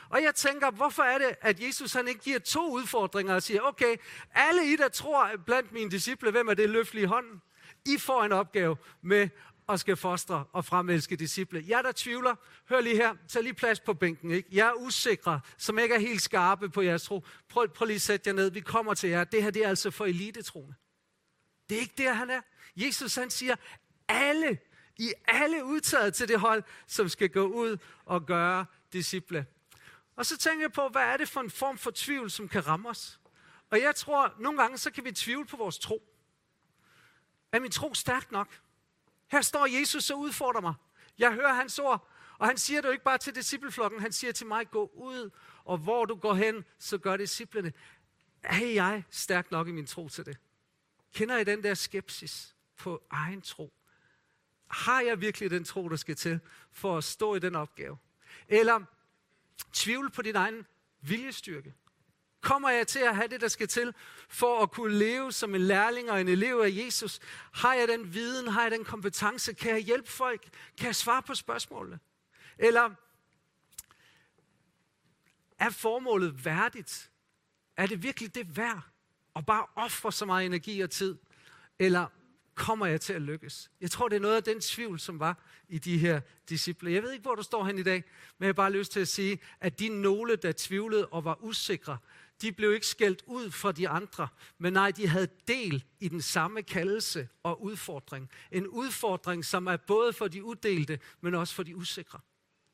Og 0.09 0.24
jeg 0.24 0.35
tænker, 0.35 0.71
hvorfor 0.71 1.03
er 1.03 1.18
det, 1.18 1.35
at 1.41 1.59
Jesus 1.63 1.94
han 1.94 2.07
ikke 2.07 2.19
giver 2.19 2.39
to 2.39 2.71
udfordringer 2.71 3.35
og 3.35 3.44
siger, 3.44 3.62
okay, 3.62 3.95
alle 4.31 4.74
I, 4.74 4.75
der 4.75 4.88
tror 4.88 5.31
blandt 5.45 5.71
mine 5.71 5.91
disciple, 5.91 6.31
hvem 6.31 6.47
er 6.47 6.53
det 6.53 6.69
løftelige 6.69 7.03
i 7.03 7.07
hånden? 7.07 7.41
I 7.85 7.97
får 7.97 8.24
en 8.24 8.31
opgave 8.31 8.77
med 9.01 9.30
at 9.69 9.80
skal 9.80 9.95
fostre 9.95 10.45
og 10.53 10.65
fremelske 10.65 11.15
disciple. 11.15 11.63
Jeg 11.68 11.83
der 11.83 11.91
tvivler, 11.95 12.35
hør 12.69 12.81
lige 12.81 12.95
her, 12.95 13.15
tag 13.27 13.44
lige 13.44 13.53
plads 13.53 13.80
på 13.80 13.94
bænken. 13.94 14.31
Ikke? 14.31 14.50
Jeg 14.51 14.68
er 14.68 14.73
usikre, 14.73 15.41
som 15.57 15.80
ikke 15.80 15.95
er 15.95 16.00
helt 16.00 16.21
skarpe 16.21 16.69
på 16.69 16.81
jeres 16.81 17.03
tro. 17.03 17.25
Prøv, 17.50 17.68
prøv 17.68 17.85
lige 17.85 17.95
at 17.95 18.01
sætte 18.01 18.27
jer 18.27 18.33
ned, 18.33 18.51
vi 18.51 18.59
kommer 18.59 18.94
til 18.94 19.09
jer. 19.09 19.23
Det 19.23 19.44
her 19.44 19.51
det 19.51 19.65
er 19.65 19.69
altså 19.69 19.91
for 19.91 20.06
elitetroende. 20.06 20.75
Det 21.69 21.77
er 21.77 21.81
ikke 21.81 21.94
der, 21.97 22.13
han 22.13 22.30
er. 22.30 22.41
Jesus 22.77 23.15
han 23.15 23.29
siger, 23.29 23.56
alle, 24.07 24.59
I 24.97 25.13
alle 25.27 25.65
udtaget 25.65 26.13
til 26.13 26.27
det 26.27 26.39
hold, 26.39 26.63
som 26.88 27.09
skal 27.09 27.29
gå 27.29 27.45
ud 27.45 27.77
og 28.06 28.25
gøre 28.25 28.65
disciple. 28.94 29.45
Og 30.15 30.25
så 30.25 30.38
tænker 30.38 30.63
jeg 30.63 30.71
på, 30.71 30.88
hvad 30.88 31.01
er 31.01 31.18
det 31.18 31.29
for 31.29 31.41
en 31.41 31.50
form 31.50 31.77
for 31.77 31.91
tvivl, 31.95 32.31
som 32.31 32.50
kan 32.50 32.68
ramme 32.68 32.89
os? 32.89 33.19
Og 33.69 33.81
jeg 33.81 33.95
tror, 33.95 34.33
nogle 34.39 34.62
gange 34.62 34.77
så 34.77 34.91
kan 34.91 35.06
vi 35.06 35.12
tvivle 35.12 35.45
på 35.45 35.57
vores 35.57 35.79
tro. 35.79 36.03
Er 37.51 37.59
min 37.59 37.71
tro 37.71 37.94
stærk 37.94 38.31
nok? 38.31 38.59
Her 39.27 39.41
står 39.41 39.65
Jesus 39.80 40.09
og 40.09 40.19
udfordrer 40.19 40.62
mig. 40.62 40.73
Jeg 41.18 41.33
hører 41.33 41.53
hans 41.53 41.80
ord, 41.80 42.09
og 42.38 42.47
han 42.47 42.57
siger 42.57 42.81
det 42.81 42.88
jo 42.88 42.91
ikke 42.91 43.03
bare 43.03 43.18
til 43.18 43.35
discipleflokken, 43.35 44.01
han 44.01 44.12
siger 44.12 44.33
til 44.33 44.47
mig, 44.47 44.71
gå 44.71 44.91
ud, 44.94 45.30
og 45.63 45.77
hvor 45.77 46.06
du 46.06 46.15
går 46.15 46.33
hen, 46.33 46.65
så 46.80 46.97
gør 46.97 47.18
disciplene. 47.18 47.73
Er 48.44 48.65
jeg 48.65 49.03
stærk 49.09 49.51
nok 49.51 49.68
i 49.68 49.71
min 49.71 49.85
tro 49.85 50.09
til 50.09 50.25
det? 50.25 50.38
Kender 51.13 51.38
I 51.38 51.44
den 51.44 51.63
der 51.63 51.73
skepsis 51.73 52.56
på 52.77 53.03
egen 53.09 53.41
tro? 53.41 53.74
Har 54.68 55.01
jeg 55.01 55.21
virkelig 55.21 55.51
den 55.51 55.63
tro, 55.63 55.89
der 55.89 55.95
skal 55.95 56.15
til 56.15 56.39
for 56.71 56.97
at 56.97 57.03
stå 57.03 57.35
i 57.35 57.39
den 57.39 57.56
opgave? 57.56 57.97
Eller 58.47 58.81
tvivl 59.74 60.09
på 60.09 60.21
din 60.21 60.35
egen 60.35 60.65
viljestyrke? 61.01 61.74
Kommer 62.41 62.69
jeg 62.69 62.88
til 62.88 63.00
at 63.00 63.15
have 63.15 63.27
det, 63.27 63.41
der 63.41 63.47
skal 63.47 63.68
til 63.68 63.94
for 64.29 64.63
at 64.63 64.71
kunne 64.71 64.97
leve 64.97 65.31
som 65.31 65.56
en 65.56 65.62
lærling 65.62 66.12
og 66.12 66.21
en 66.21 66.27
elev 66.27 66.59
af 66.59 66.69
Jesus? 66.71 67.19
Har 67.51 67.74
jeg 67.74 67.88
den 67.88 68.13
viden? 68.13 68.47
Har 68.47 68.62
jeg 68.62 68.71
den 68.71 68.85
kompetence? 68.85 69.53
Kan 69.53 69.71
jeg 69.71 69.80
hjælpe 69.80 70.09
folk? 70.09 70.49
Kan 70.78 70.85
jeg 70.85 70.95
svare 70.95 71.21
på 71.21 71.35
spørgsmålene? 71.35 71.99
Eller 72.57 72.90
er 75.59 75.69
formålet 75.69 76.45
værdigt? 76.45 77.11
Er 77.78 77.87
det 77.87 78.04
virkelig 78.04 78.35
det 78.35 78.57
værd? 78.57 78.81
at 79.37 79.45
bare 79.45 79.66
ofre 79.75 80.11
så 80.11 80.25
meget 80.25 80.45
energi 80.45 80.81
og 80.81 80.90
tid? 80.90 81.18
Eller 81.80 82.07
kommer 82.57 82.85
jeg 82.85 83.02
til 83.02 83.14
at 83.14 83.21
lykkes? 83.21 83.71
Jeg 83.81 83.92
tror, 83.92 84.07
det 84.07 84.16
er 84.16 84.19
noget 84.19 84.35
af 84.35 84.44
den 84.44 84.61
tvivl, 84.61 84.99
som 84.99 85.19
var 85.19 85.44
i 85.69 85.78
de 85.78 85.97
her 85.97 86.21
disciple. 86.49 86.92
Jeg 86.92 87.04
ved 87.04 87.11
ikke, 87.11 87.21
hvor 87.21 87.35
du 87.35 87.44
står 87.44 87.66
hen 87.66 87.80
i 87.80 87.83
dag, 87.83 88.04
men 88.37 88.45
jeg 88.45 88.47
har 88.47 88.54
bare 88.54 88.71
lyst 88.71 88.92
til 88.92 88.99
at 88.99 89.07
sige, 89.07 89.40
at 89.59 89.80
de 89.80 89.90
nogle, 89.90 90.35
der 90.35 90.54
tvivlede 90.57 91.07
og 91.07 91.26
var 91.26 91.37
usikre, 91.44 91.97
de 92.42 92.52
blev 92.52 92.73
ikke 92.73 92.87
skældt 92.87 93.23
ud 93.26 93.52
for 93.52 93.71
de 93.71 93.90
andre, 93.90 94.28
men 94.57 94.73
nej, 94.73 94.92
de 94.92 95.07
havde 95.07 95.28
del 95.47 95.83
i 95.99 96.07
den 96.07 96.21
samme 96.21 96.64
kaldelse 96.64 97.30
og 97.44 97.64
udfordring. 97.64 98.30
En 98.52 98.68
udfordring, 98.68 99.45
som 99.45 99.68
er 99.68 99.78
både 99.78 100.14
for 100.14 100.28
de 100.28 100.44
uddelte, 100.44 100.99
men 101.21 101.35
også 101.35 101.56
for 101.56 101.64
de 101.64 101.76
usikre. 101.76 102.19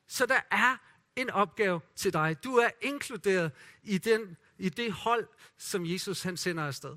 Så 0.06 0.26
der 0.26 0.40
er 0.50 0.76
en 1.16 1.30
opgave 1.30 1.80
til 1.96 2.12
dig. 2.12 2.36
Du 2.44 2.56
er 2.56 2.70
inkluderet 2.82 3.52
i, 3.82 3.98
den, 3.98 4.36
i 4.58 4.68
det 4.68 4.92
hold, 4.92 5.28
som 5.58 5.86
Jesus 5.86 6.22
han 6.22 6.36
sender 6.36 6.64
afsted. 6.64 6.96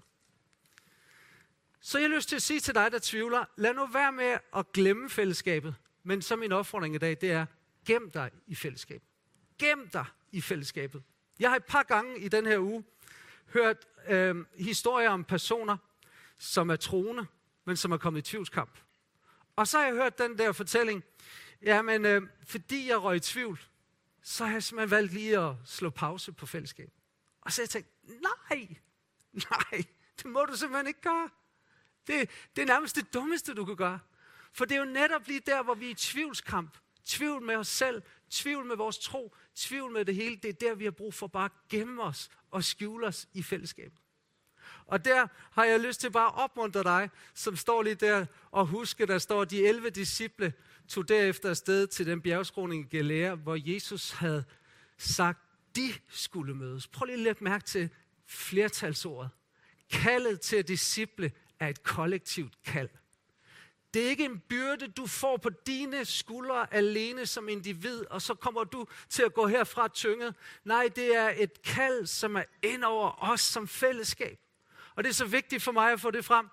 Så 1.88 2.00
jeg 2.00 2.10
har 2.10 2.16
lyst 2.16 2.30
til 2.30 2.36
at 2.36 2.42
sige 2.42 2.60
til 2.60 2.76
dig, 2.76 2.92
der 2.92 3.00
tvivler, 3.02 3.46
lad 3.56 3.74
nu 3.74 3.86
være 3.86 4.12
med 4.12 4.38
at 4.56 4.72
glemme 4.72 5.10
fællesskabet. 5.10 5.76
Men 6.04 6.22
så 6.22 6.36
min 6.36 6.52
opfordring 6.52 6.96
i 6.96 6.98
dag, 6.98 7.18
det 7.22 7.32
er, 7.32 7.46
gem 7.86 8.12
dig 8.12 8.32
i 8.48 8.56
fællesskabet. 8.56 9.08
Gem 9.58 9.90
dig 9.90 10.06
i 10.32 10.42
fællesskabet. 10.42 11.04
Jeg 11.40 11.50
har 11.50 11.56
et 11.56 11.66
par 11.66 11.84
gange 11.84 12.20
i 12.20 12.28
den 12.28 12.46
her 12.46 12.60
uge 12.60 12.84
hørt 13.54 13.88
øh, 14.08 14.46
historier 14.58 15.10
om 15.10 15.24
personer, 15.24 15.78
som 16.38 16.70
er 16.70 16.76
troende, 16.76 17.26
men 17.66 17.78
som 17.78 17.92
er 17.92 17.98
kommet 17.98 18.20
i 18.20 18.32
tvivlskamp. 18.32 18.80
Og 19.56 19.68
så 19.68 19.78
har 19.78 19.86
jeg 19.86 19.94
hørt 19.94 20.18
den 20.18 20.38
der 20.38 20.52
fortælling, 20.52 21.04
jamen 21.62 22.06
øh, 22.06 22.22
fordi 22.48 22.90
jeg 22.90 23.04
røg 23.04 23.16
i 23.16 23.20
tvivl, 23.20 23.60
så 24.24 24.46
har 24.46 24.54
jeg 24.54 24.64
simpelthen 24.64 24.92
valgt 24.92 25.14
lige 25.14 25.40
at 25.40 25.56
slå 25.66 25.90
pause 25.90 26.32
på 26.32 26.46
fællesskabet. 26.46 26.94
Og 27.42 27.52
så 27.52 27.62
har 27.62 27.64
jeg 27.64 27.70
tænkt, 27.70 27.90
nej, 28.04 28.78
nej, 29.52 29.84
det 30.18 30.26
må 30.26 30.46
du 30.46 30.56
simpelthen 30.56 30.88
ikke 30.88 31.02
gøre. 31.02 31.30
Det, 32.08 32.30
det 32.56 32.62
er 32.62 32.66
nærmest 32.66 32.96
det 32.96 33.14
dummeste, 33.14 33.54
du 33.54 33.66
kan 33.66 33.76
gøre. 33.76 34.00
For 34.54 34.66
det 34.66 34.76
er 34.76 34.80
jo 34.80 34.86
netop 34.86 35.28
lige 35.28 35.40
der, 35.40 35.64
hvor 35.64 35.74
vi 35.74 35.86
er 35.86 35.92
i 35.92 35.94
tvivlskamp. 35.94 36.78
Tvivl 37.06 37.42
med 37.42 37.56
os 37.56 37.68
selv, 37.68 38.02
tvivl 38.30 38.66
med 38.66 38.76
vores 38.76 39.00
tro, 39.00 39.36
tvivl 39.56 39.92
med 39.92 40.06
det 40.06 40.16
hele. 40.16 40.36
Det 40.36 40.50
er 40.50 40.54
der, 40.54 40.76
vi 40.76 40.84
har 40.84 40.92
brug 40.92 41.14
for 41.14 41.28
bare 41.28 41.46
at 41.46 41.52
gemme 41.70 42.04
os 42.04 42.30
og 42.52 42.64
skjule 42.64 43.08
os 43.08 43.28
i 43.34 43.44
fællesskabet. 43.44 44.00
Og 44.86 45.06
der 45.06 45.28
har 45.52 45.66
jeg 45.66 45.80
lyst 45.80 46.02
til 46.02 46.12
bare 46.12 46.28
at 46.28 46.38
opmuntre 46.44 46.84
dig, 46.84 47.10
som 47.34 47.56
står 47.56 47.82
lige 47.84 47.96
der, 47.96 48.26
og 48.52 48.66
huske, 48.66 49.06
der 49.06 49.18
står, 49.18 49.46
de 49.46 49.68
11 49.68 49.90
disciple 49.90 50.54
tog 50.88 51.10
derefter 51.10 51.50
afsted 51.50 51.88
til 51.88 52.06
den 52.06 52.22
bjergskroning 52.22 52.86
i 52.86 52.98
Galea, 52.98 53.36
hvor 53.36 53.74
Jesus 53.74 54.12
havde 54.12 54.44
sagt, 54.98 55.40
de 55.76 55.94
skulle 56.10 56.56
mødes. 56.56 56.88
Prøv 56.88 57.06
lige 57.06 57.14
at 57.14 57.20
lægge 57.20 57.44
mærke 57.44 57.66
til 57.66 57.90
flertalsordet. 58.26 59.30
Kaldet 59.92 60.42
til 60.42 60.68
disciple 60.68 61.32
er 61.60 61.68
et 61.68 61.84
kollektivt 61.84 62.64
kald. 62.64 62.90
Det 63.94 64.06
er 64.06 64.10
ikke 64.10 64.26
en 64.26 64.40
byrde, 64.40 64.88
du 64.88 65.08
får 65.08 65.38
på 65.38 65.50
dine 65.50 66.06
skuldre 66.06 66.74
alene 66.74 67.26
som 67.26 67.50
individ, 67.50 68.06
og 68.06 68.22
så 68.22 68.34
kommer 68.34 68.64
du 68.64 68.88
til 69.10 69.24
at 69.24 69.34
gå 69.34 69.48
herfra 69.48 69.88
tynget. 69.88 70.36
Nej, 70.64 70.90
det 70.96 71.16
er 71.16 71.34
et 71.38 71.62
kald, 71.62 72.06
som 72.06 72.36
er 72.36 72.44
ind 72.64 72.84
over 72.84 73.24
os 73.24 73.42
som 73.42 73.68
fællesskab. 73.68 74.40
Og 74.96 75.04
det 75.04 75.10
er 75.10 75.14
så 75.14 75.26
vigtigt 75.26 75.64
for 75.64 75.72
mig 75.72 75.92
at 75.92 76.02
få 76.02 76.12
det 76.12 76.26
frem, 76.26 76.48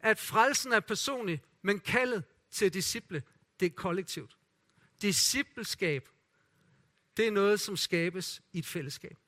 at 0.00 0.18
frelsen 0.18 0.72
er 0.72 0.80
personlig, 0.80 1.42
men 1.62 1.80
kaldet 1.80 2.24
til 2.50 2.74
disciple, 2.74 3.22
det 3.60 3.66
er 3.66 3.70
kollektivt. 3.70 4.36
Discipleskab, 5.02 6.08
det 7.16 7.26
er 7.26 7.30
noget, 7.30 7.60
som 7.60 7.76
skabes 7.76 8.42
i 8.52 8.58
et 8.58 8.66
fællesskab. 8.66 9.18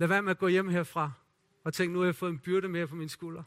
Lad 0.00 0.08
være 0.08 0.22
med 0.22 0.30
at 0.30 0.38
gå 0.38 0.48
hjem 0.48 0.68
herfra 0.68 1.12
og 1.64 1.74
tænke, 1.74 1.92
nu 1.92 1.98
har 1.98 2.06
jeg 2.06 2.14
fået 2.14 2.30
en 2.30 2.38
byrde 2.38 2.68
mere 2.68 2.86
på 2.86 2.94
min 2.94 3.08
skulder. 3.08 3.42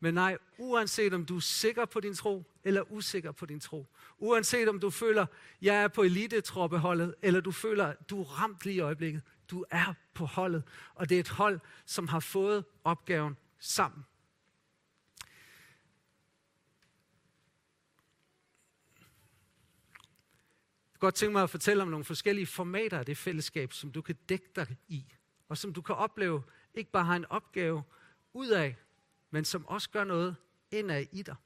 Men 0.00 0.14
nej, 0.14 0.38
uanset 0.58 1.14
om 1.14 1.26
du 1.26 1.36
er 1.36 1.40
sikker 1.40 1.84
på 1.84 2.00
din 2.00 2.14
tro, 2.14 2.44
eller 2.64 2.92
usikker 2.92 3.32
på 3.32 3.46
din 3.46 3.60
tro, 3.60 3.86
uanset 4.18 4.68
om 4.68 4.80
du 4.80 4.90
føler, 4.90 5.26
jeg 5.62 5.82
er 5.82 5.88
på 5.88 6.02
elitetroppeholdet, 6.02 7.14
eller 7.22 7.40
du 7.40 7.52
føler, 7.52 7.94
du 7.94 8.20
er 8.20 8.24
ramt 8.24 8.64
lige 8.64 8.76
i 8.76 8.80
øjeblikket, 8.80 9.22
du 9.50 9.64
er 9.70 9.94
på 10.14 10.24
holdet, 10.24 10.62
og 10.94 11.08
det 11.08 11.14
er 11.14 11.20
et 11.20 11.28
hold, 11.28 11.60
som 11.86 12.08
har 12.08 12.20
fået 12.20 12.64
opgaven 12.84 13.36
sammen. 13.58 14.04
Jeg 20.92 21.00
godt 21.00 21.14
tænke 21.14 21.32
mig 21.32 21.42
at 21.42 21.50
fortælle 21.50 21.82
om 21.82 21.88
nogle 21.88 22.04
forskellige 22.04 22.46
formater 22.46 22.98
af 22.98 23.06
det 23.06 23.16
fællesskab, 23.16 23.72
som 23.72 23.92
du 23.92 24.02
kan 24.02 24.14
dække 24.28 24.48
dig 24.56 24.76
i, 24.88 25.04
og 25.48 25.58
som 25.58 25.72
du 25.72 25.82
kan 25.82 25.94
opleve 25.94 26.42
ikke 26.74 26.90
bare 26.90 27.04
har 27.04 27.16
en 27.16 27.24
opgave 27.24 27.82
ud 28.32 28.48
af, 28.48 28.76
men 29.30 29.44
som 29.44 29.66
også 29.66 29.90
gør 29.90 30.04
noget 30.04 30.36
indad 30.70 31.06
i 31.12 31.22
dig. 31.22 31.36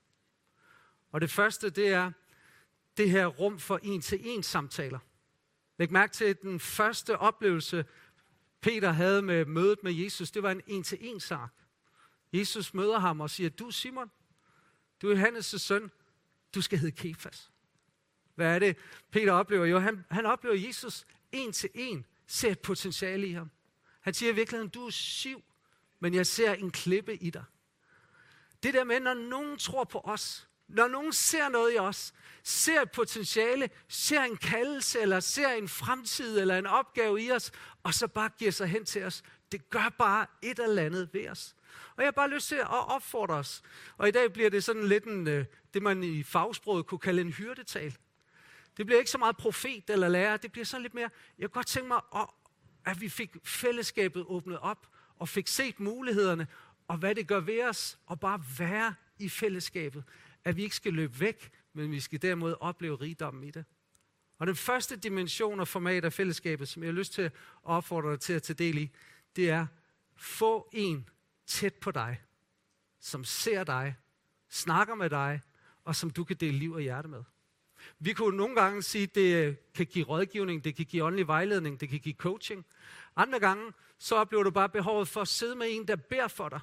Og 1.13 1.21
det 1.21 1.31
første, 1.31 1.71
det 1.71 1.89
er 1.89 2.13
det 2.97 3.11
her 3.11 3.27
rum 3.27 3.59
for 3.59 3.81
en-til-en 3.83 4.43
samtaler. 4.43 4.99
Læg 5.79 5.93
mærke 5.93 6.13
til, 6.13 6.25
at 6.25 6.43
den 6.43 6.61
første 6.61 7.19
oplevelse, 7.19 7.85
Peter 8.61 8.91
havde 8.91 9.23
med 9.23 9.45
mødet 9.45 9.79
med 9.83 9.93
Jesus, 9.93 10.31
det 10.31 10.43
var 10.43 10.51
en 10.51 10.63
en-til-en 10.67 11.21
sak. 11.21 11.51
Jesus 12.33 12.75
møder 12.75 12.99
ham 12.99 13.21
og 13.21 13.31
siger, 13.31 13.51
du 13.51 13.71
Simon, 13.71 14.11
du 15.03 15.11
er 15.11 15.17
Johannes' 15.17 15.59
søn, 15.59 15.91
du 16.55 16.63
skal 16.63 16.79
hedde 16.79 16.97
Kefas. 16.97 17.53
Hvad 18.35 18.55
er 18.55 18.59
det, 18.59 18.77
Peter 19.11 19.33
oplever? 19.33 19.65
Jo, 19.65 19.79
han, 19.79 20.05
han 20.11 20.27
oplever 20.27 20.57
Jesus 20.57 21.07
en 21.33 21.53
til 21.53 21.71
en, 21.75 22.07
ser 22.27 22.51
et 22.51 22.61
potentiale 22.61 23.27
i 23.27 23.33
ham. 23.33 23.51
Han 24.03 24.15
siger 24.15 24.33
i 24.33 24.35
virkeligheden, 24.35 24.71
du 24.71 24.87
er 24.87 24.91
siv, 24.91 25.43
men 26.01 26.15
jeg 26.15 26.27
ser 26.27 26.53
en 26.53 26.71
klippe 26.71 27.17
i 27.17 27.31
dig. 27.31 27.45
Det 28.63 28.75
der 28.75 28.85
med, 28.85 29.01
når 29.01 29.15
nogen 29.15 29.59
tror 29.59 29.85
på 29.85 30.01
os, 30.05 30.49
når 30.69 30.89
nogen 30.89 31.13
ser 31.13 31.49
noget 31.49 31.75
i 31.75 31.79
os, 31.79 32.15
ser 32.43 32.81
et 32.81 32.91
potentiale, 32.91 33.71
ser 33.89 34.23
en 34.23 34.37
kaldelse, 34.37 35.01
eller 35.01 35.21
ser 35.21 35.49
en 35.49 35.69
fremtid, 35.69 36.39
eller 36.39 36.59
en 36.59 36.67
opgave 36.67 37.23
i 37.23 37.33
os, 37.33 37.53
og 37.83 37.95
så 37.95 38.07
bare 38.07 38.31
giver 38.39 38.51
sig 38.51 38.69
hen 38.69 38.85
til 38.85 39.05
os, 39.05 39.23
det 39.53 39.71
gør 39.71 39.95
bare 39.99 40.27
et 40.43 40.59
eller 40.59 40.83
andet 40.83 41.11
ved 41.13 41.29
os. 41.29 41.55
Og 41.97 42.03
jeg 42.03 42.07
har 42.07 42.13
bare 42.13 42.31
lyst 42.31 42.49
til 42.49 42.55
at 42.55 42.67
opfordre 42.69 43.35
os. 43.35 43.63
Og 43.97 44.09
i 44.09 44.11
dag 44.11 44.33
bliver 44.33 44.51
det 44.51 44.65
sådan 44.65 44.89
lidt 44.89 45.05
en, 45.05 45.29
øh, 45.29 45.45
det 45.75 45.83
man 45.83 46.03
i 46.03 46.23
fagsproget 46.23 46.87
kunne 46.87 46.99
kalde 46.99 47.21
en 47.21 47.33
hyrdetal. 47.33 47.97
Det 48.77 48.87
bliver 48.87 48.99
ikke 48.99 49.11
så 49.11 49.19
meget 49.19 49.37
profet 49.37 49.91
eller 49.91 50.09
lærer, 50.09 50.37
det 50.37 50.53
bliver 50.53 50.65
sådan 50.65 50.83
lidt 50.83 50.95
mere, 50.95 51.11
jeg 51.39 51.51
kunne 51.51 51.55
godt 51.61 51.67
tænke 51.67 51.89
mig, 51.89 52.01
at 52.15 52.27
vi 53.01 53.09
fik 53.09 53.37
fællesskabet 53.45 54.25
åbnet 54.27 54.59
op, 54.59 54.87
og 55.17 55.29
fik 55.29 55.49
set 55.49 55.81
mulighederne, 55.81 56.47
og 56.89 56.97
hvad 56.97 57.15
det 57.15 57.27
gør 57.27 57.41
ved 57.41 57.65
os, 57.65 57.99
og 58.07 58.21
bare 58.21 58.45
være 58.59 58.95
i 59.19 59.29
fællesskabet. 59.29 60.05
At 60.45 60.57
vi 60.57 60.63
ikke 60.63 60.77
skal 60.77 60.93
løbe 60.93 61.21
væk, 61.21 61.51
men 61.73 61.91
vi 61.91 62.01
skal 62.01 62.23
derimod 62.23 62.55
opleve 62.61 62.97
rigdommen 62.97 63.45
i 63.45 63.51
det. 63.51 63.65
Og 64.39 64.47
den 64.47 64.57
første 64.57 64.97
dimension 64.97 65.61
og 65.61 65.69
format 65.69 66.05
af 66.05 66.13
fællesskabet, 66.13 66.69
som 66.69 66.83
jeg 66.83 66.89
har 66.89 66.99
lyst 66.99 67.13
til 67.13 67.23
at 67.23 67.33
opfordre 67.63 68.11
dig 68.11 68.21
til 68.21 68.33
at 68.33 68.43
tage 68.43 68.57
del 68.57 68.79
i, 68.79 68.91
det 69.37 69.51
er, 69.51 69.67
få 70.17 70.69
en 70.73 71.09
tæt 71.47 71.75
på 71.75 71.91
dig, 71.91 72.21
som 73.01 73.25
ser 73.25 73.65
dig, 73.65 73.97
snakker 74.49 74.95
med 74.95 75.11
dig, 75.11 75.41
og 75.85 75.97
som 75.97 76.11
du 76.11 76.25
kan 76.25 76.37
dele 76.37 76.59
liv 76.59 76.73
og 76.73 76.81
hjerte 76.81 77.09
med. 77.09 77.25
Vi 77.99 78.13
kunne 78.13 78.37
nogle 78.37 78.55
gange 78.55 78.83
sige, 78.83 79.03
at 79.03 79.15
det 79.15 79.57
kan 79.75 79.87
give 79.87 80.05
rådgivning, 80.05 80.65
det 80.65 80.77
kan 80.77 80.85
give 80.85 81.05
åndelig 81.05 81.27
vejledning, 81.27 81.81
det 81.81 81.89
kan 81.89 81.99
give 81.99 82.15
coaching. 82.15 82.67
Andre 83.17 83.41
gange, 83.41 83.73
så 83.99 84.15
oplever 84.15 84.45
du 84.45 84.51
bare 84.51 84.69
behovet 84.69 85.09
for 85.09 85.21
at 85.21 85.29
sidde 85.29 85.57
med 85.57 85.67
en, 85.71 85.89
der 85.89 85.97
beder 85.97 86.29
for 86.29 86.49
dig. 86.49 86.61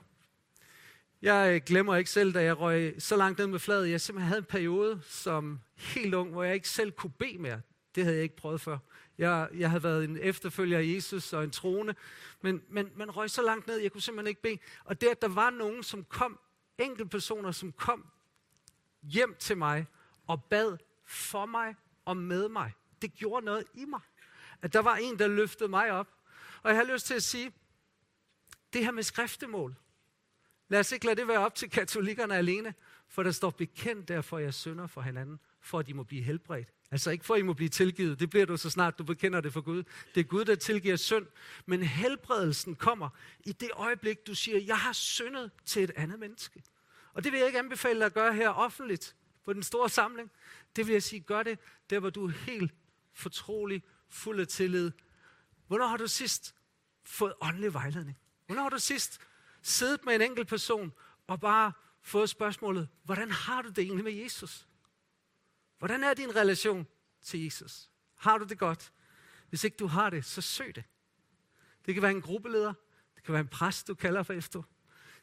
Jeg 1.21 1.55
øh, 1.55 1.61
glemmer 1.65 1.95
ikke 1.95 2.09
selv, 2.09 2.33
da 2.33 2.43
jeg 2.43 2.59
røg 2.59 2.95
så 2.99 3.15
langt 3.15 3.39
ned 3.39 3.47
med 3.47 3.59
fladet. 3.59 3.89
Jeg 3.89 4.01
simpelthen 4.01 4.27
havde 4.27 4.39
en 4.39 4.45
periode 4.45 5.01
som 5.05 5.59
helt 5.75 6.13
ung, 6.13 6.31
hvor 6.31 6.43
jeg 6.43 6.53
ikke 6.53 6.69
selv 6.69 6.91
kunne 6.91 7.11
bede 7.11 7.37
mere. 7.37 7.61
Det 7.95 8.03
havde 8.03 8.15
jeg 8.15 8.23
ikke 8.23 8.35
prøvet 8.35 8.61
før. 8.61 8.77
Jeg, 9.17 9.49
jeg 9.53 9.69
havde 9.69 9.83
været 9.83 10.03
en 10.03 10.17
efterfølger 10.21 10.79
af 10.79 10.83
Jesus 10.83 11.33
og 11.33 11.43
en 11.43 11.51
trone, 11.51 11.95
men, 12.41 12.61
men 12.69 12.89
man 12.95 13.11
røg 13.11 13.29
så 13.29 13.41
langt 13.41 13.67
ned, 13.67 13.77
jeg 13.77 13.91
kunne 13.91 14.01
simpelthen 14.01 14.27
ikke 14.27 14.41
bede. 14.41 14.57
Og 14.83 15.01
der, 15.01 15.13
der 15.13 15.27
var 15.27 15.49
nogen, 15.49 15.83
som 15.83 16.03
kom, 16.03 16.39
enkelte 16.77 17.05
personer, 17.05 17.51
som 17.51 17.71
kom 17.71 18.05
hjem 19.03 19.35
til 19.39 19.57
mig 19.57 19.85
og 20.27 20.43
bad 20.43 20.77
for 21.09 21.45
mig 21.45 21.75
og 22.05 22.17
med 22.17 22.49
mig. 22.49 22.73
Det 23.01 23.13
gjorde 23.13 23.45
noget 23.45 23.63
i 23.73 23.85
mig. 23.85 24.01
At 24.61 24.73
der 24.73 24.79
var 24.79 24.95
en, 24.95 25.19
der 25.19 25.27
løftede 25.27 25.69
mig 25.69 25.91
op. 25.91 26.07
Og 26.63 26.69
jeg 26.69 26.77
har 26.77 26.93
lyst 26.93 27.05
til 27.05 27.13
at 27.13 27.23
sige, 27.23 27.51
det 28.73 28.83
her 28.83 28.91
med 28.91 29.03
skriftemål. 29.03 29.75
Lad 30.67 30.79
os 30.79 30.91
ikke 30.91 31.05
lade 31.05 31.15
det 31.15 31.27
være 31.27 31.39
op 31.39 31.55
til 31.55 31.69
katolikkerne 31.69 32.35
alene, 32.35 32.73
for 33.07 33.23
der 33.23 33.31
står 33.31 33.49
bekendt 33.49 34.07
derfor, 34.07 34.37
jeg 34.37 34.53
synder 34.53 34.87
for 34.87 35.01
hinanden, 35.01 35.39
for 35.61 35.79
at 35.79 35.87
de 35.87 35.93
må 35.93 36.03
blive 36.03 36.23
helbredt. 36.23 36.67
Altså 36.91 37.11
ikke 37.11 37.25
for, 37.25 37.33
at 37.33 37.39
I 37.39 37.43
må 37.43 37.53
blive 37.53 37.69
tilgivet. 37.69 38.19
Det 38.19 38.29
bliver 38.29 38.45
du 38.45 38.57
så 38.57 38.69
snart, 38.69 38.97
du 38.97 39.03
bekender 39.03 39.41
det 39.41 39.53
for 39.53 39.61
Gud. 39.61 39.83
Det 40.15 40.19
er 40.19 40.23
Gud, 40.23 40.45
der 40.45 40.55
tilgiver 40.55 40.95
synd. 40.95 41.25
Men 41.65 41.83
helbredelsen 41.83 42.75
kommer 42.75 43.09
i 43.45 43.51
det 43.51 43.69
øjeblik, 43.73 44.27
du 44.27 44.35
siger, 44.35 44.59
jeg 44.59 44.77
har 44.77 44.93
syndet 44.93 45.51
til 45.65 45.83
et 45.83 45.91
andet 45.95 46.19
menneske. 46.19 46.63
Og 47.13 47.23
det 47.23 47.31
vil 47.31 47.37
jeg 47.37 47.47
ikke 47.47 47.59
anbefale 47.59 47.99
dig 47.99 48.05
at 48.05 48.13
gøre 48.13 48.33
her 48.33 48.49
offentligt 48.49 49.15
på 49.45 49.53
den 49.53 49.63
store 49.63 49.89
samling. 49.89 50.31
Det 50.75 50.87
vil 50.87 50.93
jeg 50.93 51.03
sige, 51.03 51.19
gør 51.19 51.43
det 51.43 51.59
der, 51.89 51.99
hvor 51.99 52.09
du 52.09 52.27
er 52.27 52.31
helt 52.31 52.73
fortrolig, 53.13 53.83
fuld 54.07 54.39
af 54.39 54.47
tillid. 54.47 54.91
Hvornår 55.67 55.87
har 55.87 55.97
du 55.97 56.07
sidst 56.07 56.55
fået 57.03 57.33
åndelig 57.41 57.73
vejledning? 57.73 58.17
Hvornår 58.45 58.61
har 58.61 58.69
du 58.69 58.79
sidst 58.79 59.19
siddet 59.61 60.05
med 60.05 60.15
en 60.15 60.21
enkelt 60.21 60.47
person 60.47 60.93
og 61.27 61.39
bare 61.39 61.73
fået 62.01 62.29
spørgsmålet, 62.29 62.89
hvordan 63.03 63.31
har 63.31 63.61
du 63.61 63.69
det 63.69 63.79
egentlig 63.79 64.03
med 64.03 64.13
Jesus? 64.13 64.67
Hvordan 65.77 66.03
er 66.03 66.13
din 66.13 66.35
relation 66.35 66.87
til 67.21 67.43
Jesus? 67.43 67.91
Har 68.15 68.37
du 68.37 68.45
det 68.45 68.59
godt? 68.59 68.93
Hvis 69.49 69.63
ikke 69.63 69.77
du 69.77 69.87
har 69.87 70.09
det, 70.09 70.25
så 70.25 70.41
søg 70.41 70.75
det. 70.75 70.83
Det 71.85 71.93
kan 71.93 72.03
være 72.03 72.11
en 72.11 72.21
gruppeleder. 72.21 72.73
Det 73.15 73.23
kan 73.23 73.33
være 73.33 73.41
en 73.41 73.47
præst, 73.47 73.87
du 73.87 73.95
kalder 73.95 74.23
for 74.23 74.33
efter. 74.33 74.63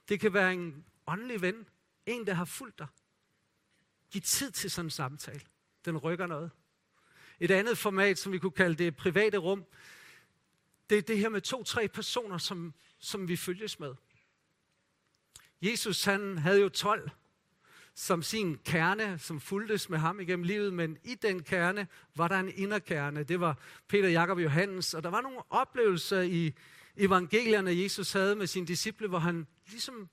Det 0.08 0.20
kan 0.20 0.32
være 0.32 0.52
en 0.52 0.84
åndelig 1.06 1.40
ven. 1.40 1.68
En, 2.06 2.26
der 2.26 2.34
har 2.34 2.44
fulgt 2.44 2.78
dig. 2.78 2.86
Giv 4.10 4.22
tid 4.22 4.50
til 4.50 4.70
sådan 4.70 4.86
en 4.86 4.90
samtale. 4.90 5.40
Den 5.84 5.98
rykker 5.98 6.26
noget. 6.26 6.50
Et 7.40 7.50
andet 7.50 7.78
format, 7.78 8.18
som 8.18 8.32
vi 8.32 8.38
kunne 8.38 8.52
kalde 8.52 8.84
det 8.84 8.96
private 8.96 9.36
rum, 9.36 9.64
det 10.90 10.98
er 10.98 11.02
det 11.02 11.18
her 11.18 11.28
med 11.28 11.40
to-tre 11.40 11.88
personer, 11.88 12.38
som, 12.38 12.74
som 12.98 13.28
vi 13.28 13.36
følges 13.36 13.80
med. 13.80 13.94
Jesus 15.62 16.04
han 16.04 16.38
havde 16.38 16.60
jo 16.60 16.68
12 16.68 17.10
som 17.94 18.22
sin 18.22 18.58
kerne, 18.64 19.18
som 19.18 19.40
fuldtes 19.40 19.88
med 19.88 19.98
ham 19.98 20.20
igennem 20.20 20.44
livet, 20.44 20.72
men 20.72 20.98
i 21.04 21.14
den 21.14 21.42
kerne 21.42 21.86
var 22.16 22.28
der 22.28 22.40
en 22.40 22.52
inderkerne. 22.54 23.22
Det 23.22 23.40
var 23.40 23.58
Peter, 23.88 24.08
Jakob 24.08 24.36
og 24.36 24.44
Johannes, 24.44 24.94
og 24.94 25.02
der 25.02 25.10
var 25.10 25.20
nogle 25.20 25.38
oplevelser 25.50 26.20
i 26.20 26.54
evangelierne, 26.96 27.82
Jesus 27.82 28.12
havde 28.12 28.36
med 28.36 28.46
sine 28.46 28.66
disciple, 28.66 29.08
hvor 29.08 29.18
han 29.18 29.46
ligesom 29.70 30.08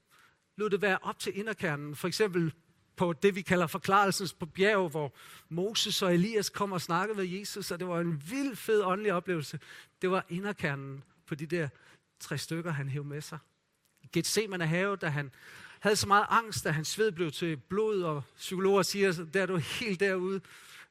lod 0.55 0.69
det 0.69 0.81
være 0.81 0.97
op 1.01 1.19
til 1.19 1.37
inderkernen. 1.37 1.95
For 1.95 2.07
eksempel 2.07 2.53
på 2.95 3.13
det, 3.13 3.35
vi 3.35 3.41
kalder 3.41 3.67
forklarelsens 3.67 4.33
på 4.33 4.45
bjerg, 4.45 4.89
hvor 4.89 5.13
Moses 5.49 6.01
og 6.01 6.13
Elias 6.13 6.49
kom 6.49 6.71
og 6.71 6.81
snakkede 6.81 7.17
med 7.17 7.25
Jesus, 7.25 7.71
og 7.71 7.79
det 7.79 7.87
var 7.87 7.99
en 7.99 8.23
vild 8.29 8.55
fed 8.55 8.81
åndelig 8.83 9.13
oplevelse. 9.13 9.59
Det 10.01 10.11
var 10.11 10.25
inderkernen 10.29 11.03
på 11.25 11.35
de 11.35 11.45
der 11.45 11.67
tre 12.19 12.37
stykker, 12.37 12.71
han 12.71 12.89
hævde 12.89 13.07
med 13.07 13.21
sig. 13.21 13.39
Gethsemane 14.11 14.67
have, 14.67 14.95
da 14.95 15.07
han 15.07 15.31
havde 15.79 15.95
så 15.95 16.07
meget 16.07 16.25
angst, 16.29 16.65
at 16.65 16.73
hans 16.73 16.87
sved 16.87 17.11
blev 17.11 17.31
til 17.31 17.57
blod, 17.57 18.01
og 18.01 18.23
psykologer 18.35 18.81
siger, 18.81 19.25
der 19.33 19.41
er 19.41 19.45
du 19.45 19.57
helt 19.57 19.99
derude, 19.99 20.41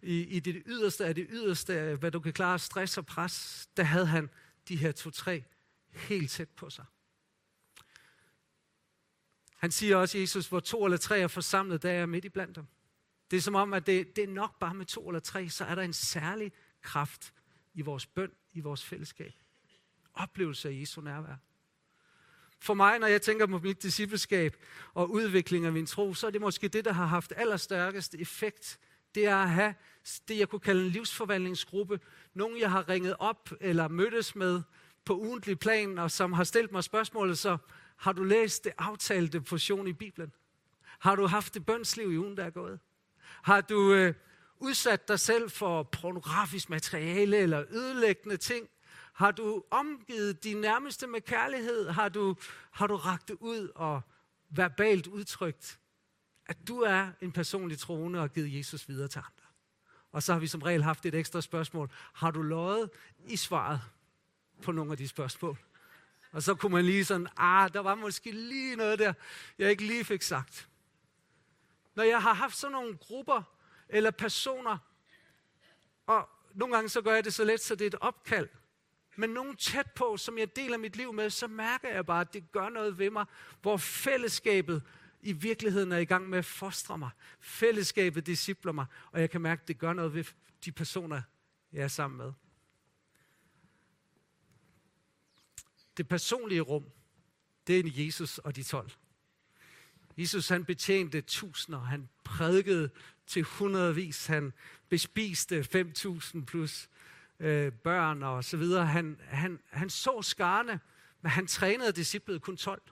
i, 0.03 0.21
i 0.21 0.41
det 0.41 0.63
yderste 0.67 1.07
af 1.07 1.15
det 1.15 1.27
yderste 1.31 1.75
af, 1.75 1.97
hvad 1.97 2.11
du 2.11 2.21
kan 2.21 2.33
klare, 2.33 2.59
stress 2.59 2.99
og 2.99 3.07
pres, 3.07 3.69
der 3.77 3.83
havde 3.83 4.07
han 4.07 4.31
de 4.69 4.77
her 4.77 4.93
to-tre 4.93 5.45
helt 5.91 6.31
tæt 6.31 6.49
på 6.49 6.71
sig. 6.71 6.85
Han 9.63 9.71
siger 9.71 9.97
også, 9.97 10.19
Jesus, 10.19 10.49
hvor 10.49 10.61
to 10.61 10.85
eller 10.85 10.99
tre 10.99 11.21
er 11.21 11.29
forsamlet, 11.29 11.83
der 11.83 11.91
er 11.91 11.99
jeg 11.99 12.09
midt 12.09 12.25
i 12.25 12.29
blandt 12.29 12.57
dem. 12.57 12.67
Det 13.31 13.37
er 13.37 13.41
som 13.41 13.55
om, 13.55 13.75
at 13.75 13.87
det, 13.87 14.17
det 14.17 14.25
er 14.25 14.29
nok 14.29 14.59
bare 14.59 14.75
med 14.75 14.87
to 14.87 15.09
eller 15.09 15.21
tre, 15.21 15.49
så 15.49 15.65
er 15.65 15.75
der 15.75 15.83
en 15.83 15.93
særlig 15.93 16.53
kraft 16.81 17.33
i 17.75 17.83
vores 17.83 18.07
bøn, 18.07 18.31
i 18.53 18.61
vores 18.61 18.85
fællesskab. 18.85 19.33
Oplevelse 20.15 20.69
af 20.69 20.81
Jesu 20.81 21.01
nærvær. 21.01 21.37
For 22.61 22.75
mig, 22.75 22.99
når 22.99 23.07
jeg 23.07 23.23
tænker 23.23 23.47
på 23.47 23.59
mit 23.59 23.83
discipleskab 23.83 24.57
og 24.95 25.11
udvikling 25.11 25.67
af 25.67 25.73
min 25.73 25.87
tro, 25.87 26.15
så 26.15 26.27
er 26.27 26.31
det 26.31 26.41
måske 26.41 26.69
det, 26.69 26.85
der 26.85 26.93
har 26.93 27.07
haft 27.07 27.33
allerstærkest 27.37 28.15
effekt. 28.15 28.79
Det 29.15 29.27
er 29.27 29.37
at 29.37 29.51
have 29.51 29.75
det, 30.29 30.39
jeg 30.39 30.49
kunne 30.49 30.61
kalde 30.61 30.85
en 30.85 30.91
livsforvandlingsgruppe. 30.91 32.01
Nogen, 32.35 32.61
jeg 32.61 32.71
har 32.71 32.89
ringet 32.89 33.17
op 33.19 33.51
eller 33.61 33.89
mødtes 33.89 34.37
med 34.37 34.63
på 35.05 35.19
ugentlig 35.19 35.59
plan, 35.59 35.99
og 35.99 36.11
som 36.11 36.33
har 36.33 36.45
stillet 36.45 36.73
mig 36.73 36.85
spørgsmålet, 36.85 37.39
så 37.39 37.59
har 38.03 38.13
du 38.13 38.25
læst 38.25 38.65
det 38.65 38.73
aftalte 38.79 39.41
portion 39.41 39.87
i 39.87 39.93
Bibelen? 39.93 40.33
Har 40.99 41.17
du 41.17 41.27
haft 41.27 41.55
det 41.55 41.67
bønsliv 41.67 42.13
i 42.13 42.19
ugen, 42.19 42.37
der 42.37 42.45
er 42.45 42.51
gået? 42.51 42.81
Har 43.43 43.61
du 43.61 43.93
øh, 43.93 44.15
udsat 44.59 45.09
dig 45.09 45.21
selv 45.21 45.51
for 45.51 45.83
pornografisk 45.83 46.71
materiale 46.71 47.37
eller 47.37 47.65
ødelæggende 47.71 48.37
ting? 48.37 48.69
Har 49.13 49.31
du 49.31 49.65
omgivet 49.71 50.45
de 50.45 50.55
nærmeste 50.55 51.07
med 51.07 51.21
kærlighed? 51.21 51.89
Har 51.89 52.09
du, 52.09 52.37
har 52.71 52.87
du 52.87 52.97
ragt 52.97 53.29
det 53.29 53.37
ud 53.41 53.69
og 53.75 54.01
verbalt 54.51 55.07
udtrykt, 55.07 55.81
at 56.47 56.69
du 56.69 56.81
er 56.81 57.09
en 57.21 57.33
personlig 57.33 57.79
troende 57.79 58.21
og 58.21 58.33
givet 58.33 58.55
Jesus 58.55 58.89
videre 58.89 59.09
til 59.09 59.19
andre? 59.19 59.47
Og 60.13 60.23
så 60.23 60.33
har 60.33 60.41
vi 60.41 60.47
som 60.47 60.63
regel 60.63 60.83
haft 60.83 61.07
et 61.07 61.15
ekstra 61.15 61.41
spørgsmål. 61.41 61.91
Har 62.13 62.31
du 62.31 62.43
løjet 62.43 62.91
i 63.29 63.37
svaret 63.37 63.81
på 64.63 64.73
nogle 64.73 64.93
af 64.93 64.99
de 64.99 65.09
spørgsmål? 65.09 65.59
Og 66.33 66.43
så 66.43 66.55
kunne 66.55 66.73
man 66.73 66.85
lige 66.85 67.05
sådan, 67.05 67.29
ah, 67.37 67.73
der 67.73 67.81
var 67.81 67.95
måske 67.95 68.31
lige 68.31 68.77
noget 68.77 68.99
der, 68.99 69.13
jeg 69.59 69.71
ikke 69.71 69.87
lige 69.87 70.05
fik 70.05 70.23
sagt. 70.23 70.69
Når 71.95 72.03
jeg 72.03 72.23
har 72.23 72.35
haft 72.35 72.57
sådan 72.57 72.73
nogle 72.73 72.97
grupper 72.97 73.43
eller 73.89 74.11
personer, 74.11 74.79
og 76.07 76.29
nogle 76.55 76.75
gange 76.75 76.89
så 76.89 77.01
gør 77.03 77.15
jeg 77.15 77.25
det 77.25 77.35
så 77.35 77.45
let, 77.45 77.61
så 77.61 77.75
det 77.75 77.85
er 77.85 77.87
et 77.87 77.95
opkald, 78.01 78.49
men 79.17 79.31
nogen 79.31 79.57
tæt 79.57 79.91
på, 79.91 80.17
som 80.17 80.39
jeg 80.39 80.57
deler 80.57 80.79
mit 80.79 80.97
liv 80.97 81.13
med, 81.13 81.31
så 81.31 81.47
mærker 81.47 81.89
jeg 81.89 82.07
bare, 82.07 82.21
at 82.21 82.33
det 82.33 82.53
gør 82.53 82.69
noget 82.69 82.99
ved 82.99 83.11
mig, 83.11 83.25
hvor 83.63 83.77
fællesskabet 83.77 84.83
i 85.23 85.33
virkeligheden 85.33 85.93
er 85.93 85.99
i 85.99 86.05
gang 86.05 86.29
med 86.29 86.39
at 86.39 86.45
fostre 86.45 86.99
mig. 86.99 87.11
Fællesskabet 87.41 88.27
discipler 88.27 88.73
mig, 88.73 88.87
og 89.13 89.21
jeg 89.21 89.31
kan 89.31 89.41
mærke, 89.41 89.63
at 89.63 89.69
det 89.69 89.79
gør 89.79 89.93
noget 89.93 90.15
ved 90.15 90.25
de 90.65 90.73
personer, 90.73 91.23
jeg 91.73 91.83
er 91.83 91.89
sammen 91.89 92.19
med. 92.19 92.33
Det 95.97 96.09
personlige 96.09 96.61
rum, 96.61 96.85
det 97.67 97.79
er 97.79 98.05
Jesus 98.05 98.39
og 98.39 98.57
de 98.57 98.63
tolv. 98.63 98.91
Jesus 100.19 100.49
han 100.49 100.65
betjente 100.65 101.21
tusinder, 101.21 101.81
han 101.81 102.09
prædikede 102.25 102.91
til 103.27 103.43
hundredvis, 103.43 104.27
han 104.27 104.53
bespiste 104.89 105.61
5.000 105.61 106.45
plus 106.45 106.89
øh, 107.41 107.73
børn 107.73 108.23
og 108.23 108.45
så 108.45 108.57
videre. 108.57 108.87
Han, 108.87 109.21
han, 109.29 109.61
han 109.71 109.91
så 109.91 110.23
skarne, 110.23 110.81
men 111.23 111.31
han 111.31 111.47
trænede 111.47 111.93
disciplet 111.93 112.43
kun 112.43 112.57
12. 112.57 112.83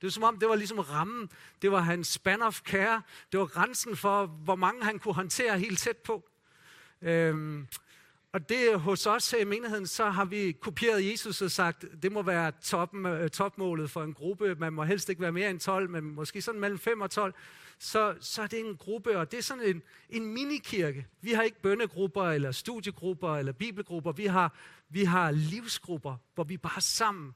Det 0.00 0.06
var 0.06 0.10
som 0.10 0.22
om, 0.22 0.38
det 0.38 0.48
var 0.48 0.54
ligesom 0.54 0.78
rammen. 0.78 1.30
Det 1.62 1.72
var 1.72 1.80
hans 1.80 2.08
span 2.08 2.42
of 2.42 2.60
care. 2.60 3.02
Det 3.32 3.40
var 3.40 3.46
grænsen 3.46 3.96
for, 3.96 4.26
hvor 4.26 4.54
mange 4.54 4.84
han 4.84 4.98
kunne 4.98 5.14
håndtere 5.14 5.58
helt 5.58 5.78
tæt 5.78 5.96
på. 5.96 6.28
Øhm, 7.02 7.66
og 8.32 8.48
det 8.48 8.72
øh, 8.72 8.78
hos 8.78 9.06
os 9.06 9.30
her 9.30 9.38
i 9.38 9.44
menigheden, 9.44 9.86
så 9.86 10.10
har 10.10 10.24
vi 10.24 10.52
kopieret 10.52 11.10
Jesus 11.10 11.42
og 11.42 11.50
sagt, 11.50 11.84
det 12.02 12.12
må 12.12 12.22
være 12.22 12.52
toppen, 12.62 13.06
øh, 13.06 13.30
topmålet 13.30 13.90
for 13.90 14.02
en 14.02 14.14
gruppe. 14.14 14.54
Man 14.54 14.72
må 14.72 14.84
helst 14.84 15.08
ikke 15.08 15.22
være 15.22 15.32
mere 15.32 15.50
end 15.50 15.60
12, 15.60 15.90
men 15.90 16.04
måske 16.04 16.42
sådan 16.42 16.60
mellem 16.60 16.78
5 16.78 17.00
og 17.00 17.10
12. 17.10 17.34
Så, 17.78 18.14
så 18.20 18.42
er 18.42 18.46
det 18.46 18.60
en 18.60 18.76
gruppe, 18.76 19.18
og 19.18 19.30
det 19.30 19.38
er 19.38 19.42
sådan 19.42 19.64
en, 19.64 19.82
en 20.10 20.26
minikirke. 20.26 21.06
Vi 21.20 21.32
har 21.32 21.42
ikke 21.42 21.62
bønnegrupper, 21.62 22.24
eller 22.24 22.52
studiegrupper, 22.52 23.36
eller 23.36 23.52
bibelgrupper. 23.52 24.12
Vi 24.12 24.26
har, 24.26 24.56
vi 24.88 25.04
har 25.04 25.30
livsgrupper, 25.30 26.16
hvor 26.34 26.44
vi 26.44 26.56
bare 26.56 26.76
er 26.76 26.80
sammen. 26.80 27.34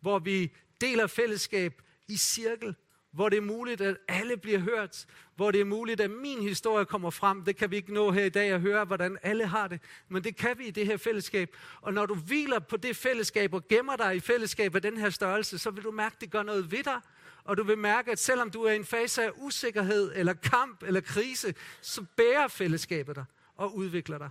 Hvor 0.00 0.18
vi 0.18 0.52
deler 0.80 1.06
fællesskab 1.06 1.82
i 2.08 2.16
cirkel 2.16 2.74
hvor 3.12 3.28
det 3.28 3.36
er 3.36 3.42
muligt, 3.42 3.80
at 3.80 3.96
alle 4.08 4.36
bliver 4.36 4.58
hørt, 4.58 5.06
hvor 5.36 5.50
det 5.50 5.60
er 5.60 5.64
muligt, 5.64 6.00
at 6.00 6.10
min 6.10 6.42
historie 6.42 6.84
kommer 6.84 7.10
frem. 7.10 7.44
Det 7.44 7.56
kan 7.56 7.70
vi 7.70 7.76
ikke 7.76 7.94
nå 7.94 8.10
her 8.10 8.24
i 8.24 8.28
dag 8.28 8.50
at 8.50 8.60
høre, 8.60 8.84
hvordan 8.84 9.18
alle 9.22 9.46
har 9.46 9.68
det, 9.68 9.80
men 10.08 10.24
det 10.24 10.36
kan 10.36 10.58
vi 10.58 10.66
i 10.66 10.70
det 10.70 10.86
her 10.86 10.96
fællesskab. 10.96 11.56
Og 11.80 11.94
når 11.94 12.06
du 12.06 12.14
hviler 12.14 12.58
på 12.58 12.76
det 12.76 12.96
fællesskab 12.96 13.54
og 13.54 13.68
gemmer 13.68 13.96
dig 13.96 14.16
i 14.16 14.20
fællesskab 14.20 14.74
af 14.74 14.82
den 14.82 14.96
her 14.96 15.10
størrelse, 15.10 15.58
så 15.58 15.70
vil 15.70 15.84
du 15.84 15.90
mærke, 15.90 16.14
at 16.14 16.20
det 16.20 16.30
gør 16.30 16.42
noget 16.42 16.72
ved 16.72 16.82
dig, 16.82 17.00
og 17.44 17.56
du 17.56 17.62
vil 17.62 17.78
mærke, 17.78 18.10
at 18.10 18.18
selvom 18.18 18.50
du 18.50 18.62
er 18.62 18.72
i 18.72 18.76
en 18.76 18.84
fase 18.84 19.24
af 19.24 19.30
usikkerhed, 19.36 20.12
eller 20.14 20.32
kamp, 20.32 20.82
eller 20.82 21.00
krise, 21.00 21.54
så 21.80 22.04
bærer 22.16 22.48
fællesskabet 22.48 23.16
dig 23.16 23.24
og 23.56 23.76
udvikler 23.76 24.18
dig. 24.18 24.30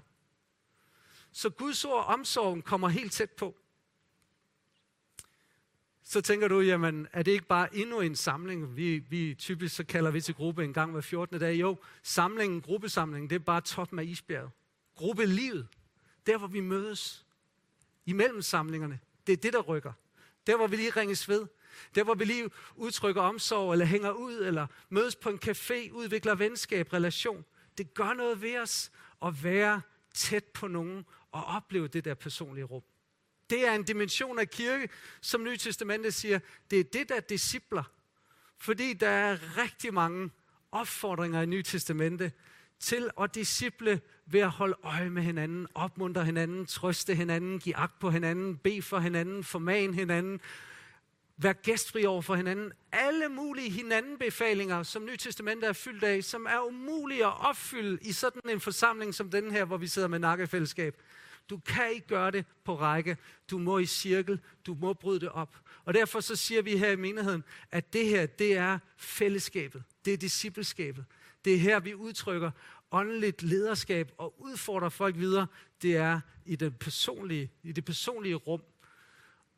Så 1.31 1.49
Guds 1.49 1.85
ord 1.85 1.93
og 1.93 2.05
omsorgen 2.05 2.61
kommer 2.61 2.89
helt 2.89 3.11
tæt 3.11 3.31
på 3.31 3.55
så 6.11 6.21
tænker 6.21 6.47
du, 6.47 6.61
jamen, 6.61 7.07
er 7.13 7.23
det 7.23 7.31
ikke 7.31 7.45
bare 7.45 7.75
endnu 7.75 7.99
en 7.99 8.15
samling? 8.15 8.75
Vi, 8.75 8.97
vi 8.97 9.35
typisk 9.35 9.75
så 9.75 9.83
kalder 9.83 10.11
vi 10.11 10.21
til 10.21 10.35
gruppe 10.35 10.63
en 10.63 10.73
gang 10.73 10.91
hver 10.91 11.01
14. 11.01 11.39
dag. 11.39 11.53
Jo, 11.53 11.77
samlingen, 12.03 12.61
gruppesamlingen, 12.61 13.29
det 13.29 13.35
er 13.35 13.39
bare 13.39 13.61
toppen 13.61 13.99
af 13.99 14.03
isbjerget. 14.03 14.51
Gruppelivet, 14.95 15.67
der 16.27 16.37
hvor 16.37 16.47
vi 16.47 16.59
mødes, 16.59 17.25
imellem 18.05 18.41
samlingerne, 18.41 18.99
det 19.27 19.33
er 19.33 19.37
det, 19.37 19.53
der 19.53 19.59
rykker. 19.59 19.93
Der 20.47 20.57
hvor 20.57 20.67
vi 20.67 20.75
lige 20.75 20.89
ringes 20.89 21.29
ved. 21.29 21.47
Der 21.95 22.03
hvor 22.03 22.13
vi 22.13 22.25
lige 22.25 22.49
udtrykker 22.75 23.21
omsorg, 23.21 23.71
eller 23.71 23.85
hænger 23.85 24.11
ud, 24.11 24.35
eller 24.35 24.67
mødes 24.89 25.15
på 25.15 25.29
en 25.29 25.39
café, 25.45 25.91
udvikler 25.91 26.35
venskab, 26.35 26.93
relation. 26.93 27.45
Det 27.77 27.93
gør 27.93 28.13
noget 28.13 28.41
ved 28.41 28.59
os 28.59 28.91
at 29.25 29.43
være 29.43 29.81
tæt 30.13 30.43
på 30.43 30.67
nogen 30.67 31.05
og 31.31 31.43
opleve 31.45 31.87
det 31.87 32.05
der 32.05 32.13
personlige 32.13 32.65
rum. 32.65 32.83
Det 33.51 33.67
er 33.67 33.71
en 33.71 33.83
dimension 33.83 34.39
af 34.39 34.49
kirke, 34.49 34.89
som 35.21 35.43
Nye 35.43 35.57
Testamentet 35.57 36.13
siger, 36.13 36.39
det 36.71 36.79
er 36.79 36.83
det, 36.83 37.09
der 37.09 37.15
er 37.15 37.19
discipler. 37.19 37.83
Fordi 38.57 38.93
der 38.93 39.09
er 39.09 39.57
rigtig 39.57 39.93
mange 39.93 40.29
opfordringer 40.71 41.41
i 41.41 41.45
Nye 41.45 41.63
Testamentet 41.63 42.31
til 42.79 43.09
at 43.21 43.35
disciple 43.35 44.01
ved 44.25 44.39
at 44.39 44.49
holde 44.49 44.75
øje 44.83 45.09
med 45.09 45.23
hinanden, 45.23 45.67
opmuntre 45.75 46.25
hinanden, 46.25 46.65
trøste 46.65 47.15
hinanden, 47.15 47.59
give 47.59 47.77
agt 47.77 47.99
på 47.99 48.09
hinanden, 48.09 48.57
bede 48.57 48.81
for 48.81 48.99
hinanden, 48.99 49.43
forman 49.43 49.93
hinanden, 49.93 50.41
være 51.37 51.53
gæstfri 51.53 52.05
over 52.05 52.21
for 52.21 52.35
hinanden. 52.35 52.71
Alle 52.91 53.29
mulige 53.29 53.69
hinandenbefalinger, 53.69 54.83
som 54.83 55.05
Nye 55.05 55.17
Testamentet 55.17 55.69
er 55.69 55.73
fyldt 55.73 56.03
af, 56.03 56.23
som 56.23 56.45
er 56.45 56.67
umulige 56.67 57.25
at 57.25 57.47
opfylde 57.47 57.97
i 58.01 58.11
sådan 58.11 58.49
en 58.49 58.59
forsamling 58.59 59.15
som 59.15 59.29
den 59.29 59.51
her, 59.51 59.65
hvor 59.65 59.77
vi 59.77 59.87
sidder 59.87 60.07
med 60.07 60.19
nakkefællesskab. 60.19 60.95
Du 61.51 61.57
kan 61.57 61.91
ikke 61.93 62.07
gøre 62.07 62.31
det 62.31 62.45
på 62.63 62.75
række. 62.75 63.17
Du 63.49 63.57
må 63.57 63.77
i 63.77 63.85
cirkel. 63.85 64.39
Du 64.65 64.77
må 64.81 64.93
bryde 64.93 65.19
det 65.19 65.29
op. 65.29 65.57
Og 65.85 65.93
derfor 65.93 66.19
så 66.19 66.35
siger 66.35 66.61
vi 66.61 66.77
her 66.77 66.91
i 66.91 66.95
menigheden, 66.95 67.43
at 67.71 67.93
det 67.93 68.05
her, 68.05 68.25
det 68.25 68.57
er 68.57 68.79
fællesskabet. 68.97 69.83
Det 70.05 70.13
er 70.13 70.17
discipleskabet. 70.17 71.05
Det 71.45 71.53
er 71.53 71.57
her, 71.57 71.79
vi 71.79 71.95
udtrykker 71.95 72.51
åndeligt 72.91 73.43
lederskab 73.43 74.11
og 74.17 74.41
udfordrer 74.41 74.89
folk 74.89 75.17
videre. 75.17 75.47
Det 75.81 75.95
er 75.95 76.19
i 76.45 76.55
det 76.55 76.79
personlige, 76.79 77.51
i 77.63 77.71
det 77.71 77.85
personlige 77.85 78.35
rum. 78.35 78.61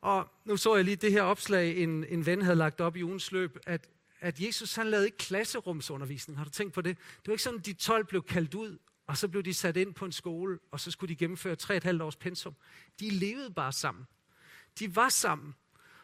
Og 0.00 0.28
nu 0.44 0.56
så 0.56 0.76
jeg 0.76 0.84
lige 0.84 0.96
det 0.96 1.12
her 1.12 1.22
opslag, 1.22 1.76
en, 1.76 2.04
en 2.04 2.26
ven 2.26 2.42
havde 2.42 2.56
lagt 2.56 2.80
op 2.80 2.96
i 2.96 3.02
ugens 3.02 3.32
løb, 3.32 3.58
at, 3.66 3.88
at 4.20 4.40
Jesus 4.40 4.74
han 4.74 4.86
lavede 4.86 5.06
ikke 5.06 5.18
klasserumsundervisning. 5.18 6.38
Har 6.38 6.44
du 6.44 6.50
tænkt 6.50 6.74
på 6.74 6.80
det? 6.80 6.96
Det 6.96 7.26
var 7.26 7.32
ikke 7.32 7.42
sådan, 7.42 7.58
at 7.58 7.66
de 7.66 7.72
12 7.72 8.04
blev 8.04 8.22
kaldt 8.22 8.54
ud 8.54 8.78
og 9.06 9.16
så 9.16 9.28
blev 9.28 9.42
de 9.42 9.54
sat 9.54 9.76
ind 9.76 9.94
på 9.94 10.04
en 10.04 10.12
skole, 10.12 10.58
og 10.70 10.80
så 10.80 10.90
skulle 10.90 11.08
de 11.08 11.16
gennemføre 11.16 11.56
tre 11.56 11.76
et 11.76 11.84
halvt 11.84 12.02
års 12.02 12.16
pensum. 12.16 12.54
De 13.00 13.10
levede 13.10 13.50
bare 13.50 13.72
sammen. 13.72 14.06
De 14.78 14.96
var 14.96 15.08
sammen. 15.08 15.54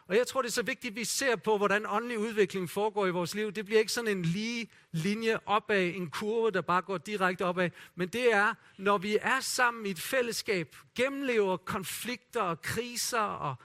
Og 0.07 0.17
jeg 0.17 0.27
tror, 0.27 0.41
det 0.41 0.49
er 0.49 0.53
så 0.53 0.63
vigtigt, 0.63 0.91
at 0.91 0.95
vi 0.95 1.03
ser 1.03 1.35
på, 1.35 1.57
hvordan 1.57 1.85
åndelig 1.85 2.19
udvikling 2.19 2.69
foregår 2.69 3.07
i 3.07 3.11
vores 3.11 3.35
liv. 3.35 3.51
Det 3.51 3.65
bliver 3.65 3.79
ikke 3.79 3.91
sådan 3.91 4.17
en 4.17 4.25
lige 4.25 4.69
linje 4.91 5.39
opad, 5.45 5.87
en 5.87 6.09
kurve, 6.09 6.51
der 6.51 6.61
bare 6.61 6.81
går 6.81 6.97
direkte 6.97 7.45
opad. 7.45 7.69
Men 7.95 8.07
det 8.07 8.33
er, 8.33 8.53
når 8.77 8.97
vi 8.97 9.17
er 9.21 9.39
sammen 9.39 9.85
i 9.85 9.89
et 9.89 9.99
fællesskab, 9.99 10.75
gennemlever 10.95 11.57
konflikter 11.57 12.41
og 12.41 12.61
kriser, 12.61 13.19
og 13.19 13.55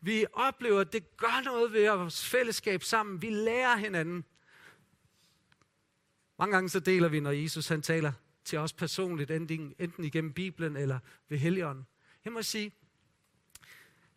vi 0.00 0.26
oplever, 0.32 0.80
at 0.80 0.92
det 0.92 1.16
gør 1.16 1.42
noget 1.44 1.72
ved 1.72 1.90
vores 1.90 2.28
fællesskab 2.28 2.82
sammen. 2.82 3.22
Vi 3.22 3.30
lærer 3.30 3.76
hinanden. 3.76 4.24
Mange 6.38 6.54
gange 6.54 6.68
så 6.68 6.80
deler 6.80 7.08
vi, 7.08 7.20
når 7.20 7.30
Jesus 7.30 7.68
han 7.68 7.82
taler 7.82 8.12
til 8.44 8.58
os 8.58 8.72
personligt, 8.72 9.30
enten, 9.30 9.74
enten 9.78 10.04
igennem 10.04 10.32
Bibelen 10.32 10.76
eller 10.76 10.98
ved 11.28 11.38
Helligånden. 11.38 11.86
Jeg 12.24 12.32
må 12.32 12.42
sige, 12.42 12.72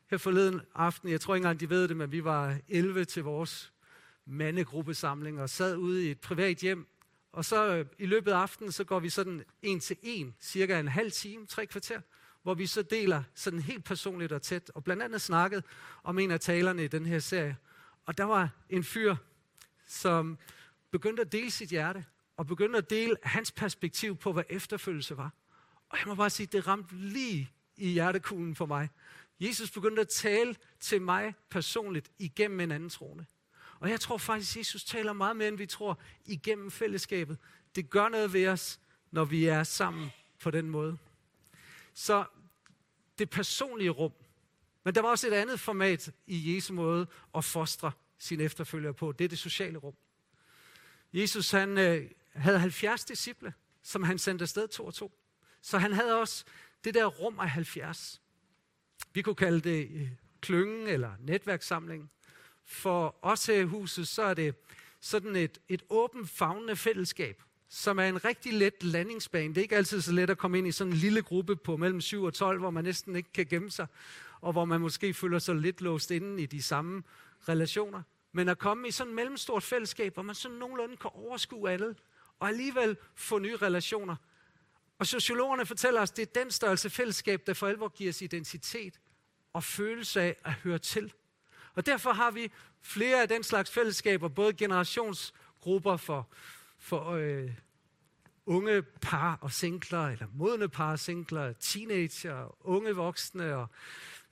her 0.09 0.17
forleden 0.17 0.61
aften, 0.75 1.09
jeg 1.09 1.21
tror 1.21 1.35
ikke 1.35 1.43
engang, 1.43 1.59
de 1.59 1.69
ved 1.69 1.87
det, 1.87 1.97
men 1.97 2.11
vi 2.11 2.23
var 2.23 2.57
11 2.67 3.05
til 3.05 3.23
vores 3.23 3.73
mandegruppesamling 4.25 5.41
og 5.41 5.49
sad 5.49 5.77
ude 5.77 6.07
i 6.07 6.11
et 6.11 6.19
privat 6.19 6.57
hjem 6.57 6.87
Og 7.31 7.45
så 7.45 7.75
øh, 7.75 7.85
i 7.99 8.05
løbet 8.05 8.31
af 8.31 8.37
aftenen, 8.37 8.71
så 8.71 8.83
går 8.83 8.99
vi 8.99 9.09
sådan 9.09 9.43
en 9.61 9.79
til 9.79 9.97
en, 10.01 10.35
cirka 10.39 10.79
en 10.79 10.87
halv 10.87 11.11
time, 11.11 11.45
tre 11.45 11.65
kvarter, 11.65 12.01
hvor 12.43 12.53
vi 12.53 12.65
så 12.65 12.81
deler 12.81 13.23
sådan 13.35 13.59
helt 13.59 13.83
personligt 13.83 14.31
og 14.31 14.41
tæt, 14.41 14.71
og 14.75 14.83
blandt 14.83 15.03
andet 15.03 15.21
snakket 15.21 15.63
om 16.03 16.19
en 16.19 16.31
af 16.31 16.39
talerne 16.39 16.83
i 16.83 16.87
den 16.87 17.05
her 17.05 17.19
serie. 17.19 17.57
Og 18.05 18.17
der 18.17 18.23
var 18.23 18.49
en 18.69 18.83
fyr, 18.83 19.15
som 19.87 20.37
begyndte 20.91 21.21
at 21.21 21.31
dele 21.31 21.51
sit 21.51 21.69
hjerte, 21.69 22.05
og 22.37 22.47
begyndte 22.47 22.77
at 22.77 22.89
dele 22.89 23.17
hans 23.23 23.51
perspektiv 23.51 24.15
på, 24.15 24.33
hvad 24.33 24.43
efterfølgelse 24.49 25.17
var. 25.17 25.33
Og 25.89 25.97
jeg 25.97 26.07
må 26.07 26.15
bare 26.15 26.29
sige, 26.29 26.47
det 26.47 26.67
ramte 26.67 26.95
lige 26.95 27.51
i 27.77 27.89
hjertekuglen 27.89 28.55
for 28.55 28.65
mig. 28.65 28.89
Jesus 29.39 29.71
begyndte 29.71 30.01
at 30.01 30.07
tale 30.07 30.55
til 30.79 31.01
mig 31.01 31.33
personligt 31.49 32.11
igennem 32.19 32.59
en 32.59 32.71
anden 32.71 32.89
troende. 32.89 33.25
Og 33.79 33.89
jeg 33.89 33.99
tror 33.99 34.17
faktisk, 34.17 34.55
at 34.55 34.59
Jesus 34.59 34.83
taler 34.83 35.13
meget 35.13 35.35
mere, 35.35 35.47
end 35.47 35.57
vi 35.57 35.65
tror, 35.65 35.99
igennem 36.25 36.71
fællesskabet. 36.71 37.37
Det 37.75 37.89
gør 37.89 38.09
noget 38.09 38.33
ved 38.33 38.47
os, 38.47 38.79
når 39.11 39.25
vi 39.25 39.45
er 39.45 39.63
sammen 39.63 40.09
på 40.39 40.51
den 40.51 40.69
måde. 40.69 40.97
Så 41.93 42.25
det 43.19 43.29
personlige 43.29 43.89
rum. 43.89 44.11
Men 44.83 44.95
der 44.95 45.01
var 45.01 45.09
også 45.09 45.27
et 45.27 45.33
andet 45.33 45.59
format 45.59 46.11
i 46.27 46.55
Jesu 46.55 46.73
måde 46.73 47.07
at 47.35 47.43
fostre 47.43 47.91
sine 48.17 48.43
efterfølgere 48.43 48.93
på. 48.93 49.11
Det 49.11 49.25
er 49.25 49.29
det 49.29 49.39
sociale 49.39 49.77
rum. 49.77 49.93
Jesus 51.13 51.51
han, 51.51 51.77
øh, 51.77 52.09
havde 52.37 52.59
70 52.59 53.05
disciple, 53.05 53.53
som 53.83 54.03
han 54.03 54.17
sendte 54.17 54.43
afsted 54.43 54.67
to 54.67 54.85
og 54.85 54.93
to. 54.93 55.11
Så 55.61 55.77
han 55.77 55.93
havde 55.93 56.19
også 56.19 56.45
det 56.83 56.93
der 56.93 57.05
rum 57.05 57.39
af 57.39 57.49
70. 57.49 58.21
Vi 59.13 59.21
kunne 59.21 59.35
kalde 59.35 59.59
det 59.59 59.89
øh, 59.91 60.09
klyngen 60.41 60.87
eller 60.87 61.11
netværkssamling. 61.19 62.11
For 62.65 63.15
os 63.21 63.45
her 63.45 63.55
i 63.55 63.63
huset, 63.63 64.07
så 64.07 64.21
er 64.21 64.33
det 64.33 64.55
sådan 64.99 65.35
et, 65.35 65.57
et 65.69 65.83
åbent, 65.89 66.29
fagnende 66.29 66.75
fællesskab, 66.75 67.43
som 67.69 67.99
er 67.99 68.03
en 68.03 68.25
rigtig 68.25 68.53
let 68.53 68.83
landingsbane. 68.83 69.49
Det 69.49 69.57
er 69.57 69.61
ikke 69.61 69.75
altid 69.75 70.01
så 70.01 70.11
let 70.11 70.29
at 70.29 70.37
komme 70.37 70.57
ind 70.57 70.67
i 70.67 70.71
sådan 70.71 70.93
en 70.93 70.99
lille 70.99 71.21
gruppe 71.21 71.55
på 71.55 71.77
mellem 71.77 72.01
7 72.01 72.23
og 72.23 72.33
12, 72.33 72.59
hvor 72.59 72.69
man 72.69 72.83
næsten 72.83 73.15
ikke 73.15 73.33
kan 73.33 73.45
gemme 73.45 73.71
sig, 73.71 73.87
og 74.41 74.51
hvor 74.51 74.65
man 74.65 74.81
måske 74.81 75.13
føler 75.13 75.39
sig 75.39 75.55
lidt 75.55 75.81
låst 75.81 76.11
inde 76.11 76.43
i 76.43 76.45
de 76.45 76.61
samme 76.61 77.03
relationer. 77.49 78.01
Men 78.31 78.49
at 78.49 78.57
komme 78.57 78.87
i 78.87 78.91
sådan 78.91 79.11
et 79.11 79.15
mellemstort 79.15 79.63
fællesskab, 79.63 80.13
hvor 80.13 80.23
man 80.23 80.35
sådan 80.35 80.57
nogenlunde 80.57 80.97
kan 80.97 81.09
overskue 81.13 81.71
alle, 81.71 81.95
og 82.39 82.47
alligevel 82.47 82.97
få 83.15 83.39
nye 83.39 83.55
relationer. 83.55 84.15
Og 84.99 85.07
sociologerne 85.07 85.65
fortæller 85.65 86.01
os, 86.01 86.11
at 86.11 86.17
det 86.17 86.21
er 86.21 86.41
den 86.41 86.51
størrelse 86.51 86.89
fællesskab, 86.89 87.47
der 87.47 87.53
for 87.53 87.67
alvor 87.67 87.87
giver 87.87 88.09
os 88.09 88.21
identitet 88.21 88.99
og 89.53 89.63
følelse 89.63 90.21
af 90.21 90.35
at 90.43 90.53
høre 90.53 90.79
til. 90.79 91.13
Og 91.75 91.85
derfor 91.85 92.11
har 92.11 92.31
vi 92.31 92.51
flere 92.81 93.21
af 93.21 93.27
den 93.27 93.43
slags 93.43 93.71
fællesskaber, 93.71 94.27
både 94.27 94.53
generationsgrupper 94.53 95.97
for, 95.97 96.27
for 96.77 97.11
øh, 97.11 97.51
unge 98.45 98.81
par 98.81 99.37
og 99.41 99.51
singler, 99.51 100.07
eller 100.07 100.27
modne 100.33 100.69
par 100.69 100.91
og 100.91 100.99
singler, 100.99 101.53
teenager, 101.53 102.55
unge 102.67 102.95
voksne, 102.95 103.55
og 103.55 103.67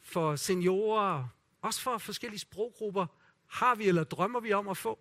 for 0.02 0.36
seniorer, 0.36 1.28
også 1.62 1.82
for 1.82 1.98
forskellige 1.98 2.40
sproggrupper, 2.40 3.06
har 3.48 3.76
vi 3.76 3.88
eller 3.88 4.04
drømmer 4.04 4.40
vi 4.40 4.54
om 4.54 4.68
at 4.68 4.78
få. 4.78 5.00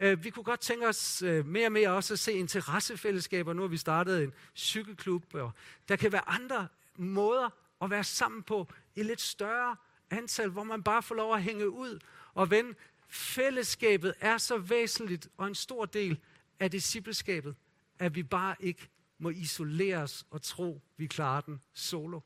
Øh, 0.00 0.24
vi 0.24 0.30
kunne 0.30 0.44
godt 0.44 0.60
tænke 0.60 0.88
os 0.88 1.22
øh, 1.22 1.46
mere 1.46 1.66
og 1.66 1.72
mere 1.72 1.90
også 1.90 2.14
at 2.14 2.18
se 2.18 2.32
interessefællesskaber. 2.32 3.52
Nu 3.52 3.62
har 3.62 3.68
vi 3.68 3.76
startet 3.76 4.22
en 4.22 4.32
cykelklub, 4.56 5.34
og 5.34 5.52
der 5.88 5.96
kan 5.96 6.12
være 6.12 6.28
andre 6.28 6.68
måder 6.96 7.50
at 7.82 7.90
være 7.90 8.04
sammen 8.04 8.42
på 8.42 8.68
i 8.94 9.02
lidt 9.02 9.20
større 9.20 9.76
antal, 10.10 10.48
hvor 10.48 10.64
man 10.64 10.82
bare 10.82 11.02
får 11.02 11.14
lov 11.14 11.34
at 11.34 11.42
hænge 11.42 11.70
ud. 11.70 11.98
Og 12.34 12.50
vende. 12.50 12.74
fællesskabet 13.08 14.14
er 14.20 14.38
så 14.38 14.58
væsentligt 14.58 15.28
og 15.36 15.46
en 15.46 15.54
stor 15.54 15.84
del 15.84 16.18
af 16.60 16.70
discipleskabet, 16.70 17.54
at 17.98 18.14
vi 18.14 18.22
bare 18.22 18.56
ikke 18.60 18.88
må 19.18 19.30
isolere 19.30 19.96
os 19.96 20.26
og 20.30 20.42
tro, 20.42 20.80
vi 20.96 21.06
klarer 21.06 21.40
den 21.40 21.62
solo. 21.74 22.20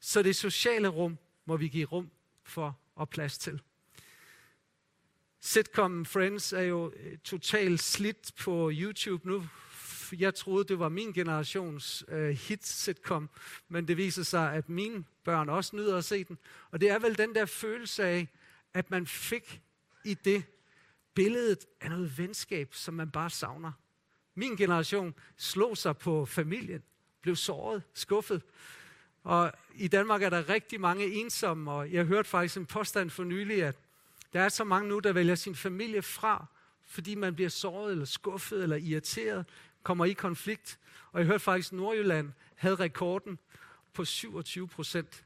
Så 0.00 0.22
det 0.22 0.36
sociale 0.36 0.88
rum 0.88 1.18
må 1.44 1.56
vi 1.56 1.68
give 1.68 1.84
rum 1.86 2.10
for 2.44 2.78
og 2.94 3.08
plads 3.08 3.38
til. 3.38 3.60
Sitcom 5.40 6.04
Friends 6.04 6.52
er 6.52 6.62
jo 6.62 6.92
øh, 6.96 7.18
totalt 7.18 7.80
slidt 7.80 8.32
på 8.40 8.70
YouTube 8.74 9.28
nu. 9.28 9.46
Jeg 10.12 10.34
troede, 10.34 10.64
det 10.64 10.78
var 10.78 10.88
min 10.88 11.12
generations 11.12 12.04
øh, 12.08 12.28
hit 12.28 12.66
sitcom, 12.66 13.30
men 13.68 13.88
det 13.88 13.96
viser 13.96 14.22
sig, 14.22 14.54
at 14.54 14.68
mine 14.68 15.04
børn 15.24 15.48
også 15.48 15.76
nyder 15.76 15.96
at 15.96 16.04
se 16.04 16.24
den. 16.24 16.38
Og 16.70 16.80
det 16.80 16.90
er 16.90 16.98
vel 16.98 17.18
den 17.18 17.34
der 17.34 17.46
følelse 17.46 18.04
af, 18.04 18.28
at 18.74 18.90
man 18.90 19.06
fik 19.06 19.60
i 20.04 20.14
det 20.14 20.44
billedet 21.14 21.66
af 21.80 21.90
noget 21.90 22.18
venskab, 22.18 22.74
som 22.74 22.94
man 22.94 23.10
bare 23.10 23.30
savner. 23.30 23.72
Min 24.34 24.56
generation 24.56 25.14
slog 25.36 25.76
sig 25.76 25.96
på 25.96 26.26
familien, 26.26 26.82
blev 27.22 27.36
såret, 27.36 27.82
skuffet. 27.94 28.42
Og 29.22 29.52
i 29.74 29.88
Danmark 29.88 30.22
er 30.22 30.30
der 30.30 30.48
rigtig 30.48 30.80
mange 30.80 31.06
ensomme, 31.06 31.70
og 31.72 31.92
jeg 31.92 32.04
hørte 32.04 32.28
faktisk 32.28 32.56
en 32.56 32.66
påstand 32.66 33.10
for 33.10 33.24
nylig, 33.24 33.62
at 33.62 33.76
der 34.32 34.40
er 34.40 34.48
så 34.48 34.64
mange 34.64 34.88
nu, 34.88 34.98
der 34.98 35.12
vælger 35.12 35.34
sin 35.34 35.54
familie 35.54 36.02
fra, 36.02 36.46
fordi 36.84 37.14
man 37.14 37.34
bliver 37.34 37.50
såret, 37.50 37.92
eller 37.92 38.04
skuffet, 38.04 38.62
eller 38.62 38.76
irriteret, 38.76 39.46
kommer 39.82 40.04
i 40.04 40.12
konflikt. 40.12 40.78
Og 41.12 41.20
jeg 41.20 41.26
hørte 41.26 41.44
faktisk, 41.44 41.72
at 41.72 41.76
Nordjylland 41.76 42.32
havde 42.56 42.74
rekorden 42.74 43.38
på 43.92 44.04
27 44.04 44.68
procent. 44.68 45.24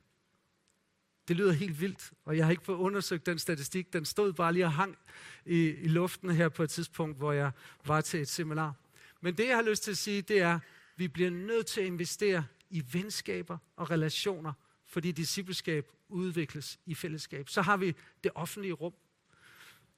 Det 1.28 1.36
lyder 1.36 1.52
helt 1.52 1.80
vildt, 1.80 2.12
og 2.24 2.36
jeg 2.36 2.44
har 2.46 2.50
ikke 2.50 2.64
fået 2.64 2.76
undersøgt 2.76 3.26
den 3.26 3.38
statistik. 3.38 3.92
Den 3.92 4.04
stod 4.04 4.32
bare 4.32 4.52
lige 4.52 4.64
og 4.64 4.72
hang 4.72 4.98
i, 5.46 5.68
i 5.68 5.88
luften 5.88 6.30
her 6.30 6.48
på 6.48 6.62
et 6.62 6.70
tidspunkt, 6.70 7.18
hvor 7.18 7.32
jeg 7.32 7.50
var 7.86 8.00
til 8.00 8.20
et 8.20 8.28
seminar. 8.28 8.74
Men 9.20 9.36
det, 9.36 9.48
jeg 9.48 9.56
har 9.56 9.62
lyst 9.62 9.82
til 9.82 9.90
at 9.90 9.98
sige, 9.98 10.22
det 10.22 10.40
er, 10.40 10.54
at 10.54 10.60
vi 10.96 11.08
bliver 11.08 11.30
nødt 11.30 11.66
til 11.66 11.80
at 11.80 11.86
investere 11.86 12.44
i 12.70 12.84
venskaber 12.92 13.58
og 13.76 13.90
relationer, 13.90 14.52
fordi 14.92 15.12
discipleskab 15.12 15.90
udvikles 16.08 16.78
i 16.86 16.94
fællesskab. 16.94 17.48
Så 17.48 17.62
har 17.62 17.76
vi 17.76 17.94
det 18.24 18.32
offentlige 18.34 18.72
rum. 18.72 18.92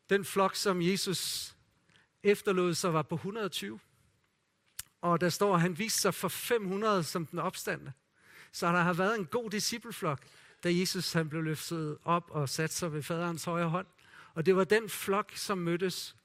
Den 0.08 0.24
flok, 0.24 0.54
som 0.54 0.82
Jesus 0.82 1.54
efterlod 2.22 2.74
sig, 2.74 2.92
var 2.92 3.02
på 3.02 3.14
120. 3.14 3.80
Og 5.00 5.20
der 5.20 5.28
står, 5.28 5.54
at 5.54 5.60
han 5.60 5.78
viste 5.78 6.00
sig 6.00 6.14
for 6.14 6.28
500 6.28 7.04
som 7.04 7.26
den 7.26 7.38
opstande. 7.38 7.92
Så 8.52 8.66
der 8.66 8.80
har 8.80 8.92
været 8.92 9.18
en 9.18 9.26
god 9.26 9.50
discipleflok, 9.50 10.20
da 10.64 10.68
Jesus 10.74 11.12
han 11.12 11.28
blev 11.28 11.42
løftet 11.42 11.98
op 12.04 12.30
og 12.30 12.48
sat 12.48 12.72
sig 12.72 12.92
ved 12.92 13.02
faderens 13.02 13.44
højre 13.44 13.68
hånd. 13.68 13.86
Og 14.34 14.46
det 14.46 14.56
var 14.56 14.64
den 14.64 14.88
flok, 14.88 15.32
som 15.36 15.58
mødtes. 15.58 16.16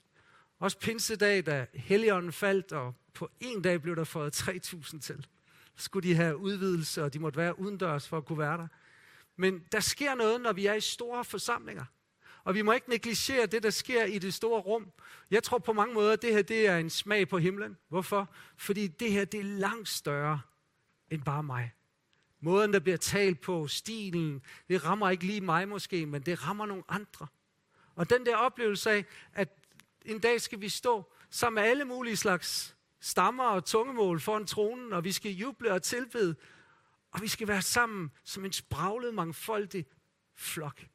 Også 0.60 0.80
pinsedag, 0.80 1.46
da 1.46 1.66
Helligånden 1.74 2.32
faldt, 2.32 2.72
og 2.72 2.96
på 3.14 3.30
en 3.40 3.62
dag 3.62 3.82
blev 3.82 3.96
der 3.96 4.04
fået 4.04 4.42
3.000 4.42 5.00
til. 5.00 5.28
Skulle 5.82 6.10
de 6.10 6.16
have 6.16 6.38
udvidelse, 6.38 7.04
og 7.04 7.14
de 7.14 7.20
måtte 7.20 7.38
være 7.38 7.60
udendørs 7.60 8.08
for 8.08 8.18
at 8.18 8.26
kunne 8.26 8.40
være 8.40 8.58
der. 8.58 8.68
Men 9.36 9.64
der 9.72 9.80
sker 9.80 10.16
noget, 10.16 10.42
når 10.42 10.54
vi 10.54 10.66
er 10.66 10.74
i 10.74 10.82
store 10.82 11.26
forsamlinger. 11.26 11.86
Og 12.44 12.56
vi 12.56 12.62
må 12.62 12.72
ikke 12.72 12.90
negligere 12.90 13.46
det, 13.46 13.64
der 13.64 13.70
sker 13.70 14.06
i 14.06 14.20
det 14.20 14.34
store 14.34 14.62
rum. 14.62 14.92
Jeg 15.32 15.44
tror 15.44 15.58
på 15.58 15.74
mange 15.74 15.94
måder, 15.94 16.14
at 16.14 16.22
det 16.22 16.34
her 16.34 16.42
det 16.42 16.68
er 16.68 16.78
en 16.78 16.90
smag 16.90 17.28
på 17.28 17.38
himlen. 17.38 17.78
Hvorfor? 17.90 18.34
Fordi 18.58 18.88
det 18.88 19.12
her 19.12 19.26
det 19.26 19.40
er 19.40 19.44
langt 19.44 19.90
større 19.90 20.42
end 21.10 21.24
bare 21.24 21.44
mig. 21.44 21.72
Måden, 22.42 22.74
der 22.74 22.80
bliver 22.80 22.98
talt 22.98 23.42
på, 23.42 23.68
stilen, 23.68 24.42
det 24.68 24.86
rammer 24.86 25.10
ikke 25.10 25.26
lige 25.26 25.42
mig 25.42 25.68
måske, 25.68 26.06
men 26.06 26.22
det 26.22 26.48
rammer 26.48 26.66
nogle 26.66 26.84
andre. 26.88 27.28
Og 27.96 28.10
den 28.10 28.26
der 28.26 28.36
oplevelse 28.36 28.92
af, 28.92 29.06
at 29.34 29.50
en 30.06 30.20
dag 30.20 30.42
skal 30.42 30.62
vi 30.62 30.70
stå 30.70 31.14
sammen 31.30 31.64
med 31.64 31.70
alle 31.70 31.86
mulige 31.86 32.18
slags 32.18 32.76
stammer 33.00 33.44
og 33.44 33.66
tungemål 33.66 34.20
foran 34.20 34.46
tronen, 34.46 34.94
og 34.94 35.04
vi 35.04 35.12
skal 35.12 35.32
juble 35.32 35.72
og 35.72 35.84
tilbede, 35.84 36.36
og 37.12 37.22
vi 37.22 37.28
skal 37.28 37.48
være 37.48 37.62
sammen 37.62 38.12
som 38.24 38.46
en 38.46 38.54
spraglet, 38.54 39.14
mangfoldig 39.14 39.86
flok. 40.36 40.86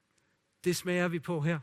Det 0.65 0.77
smager 0.77 1.09
vi 1.09 1.19
på 1.19 1.41
her. 1.41 1.59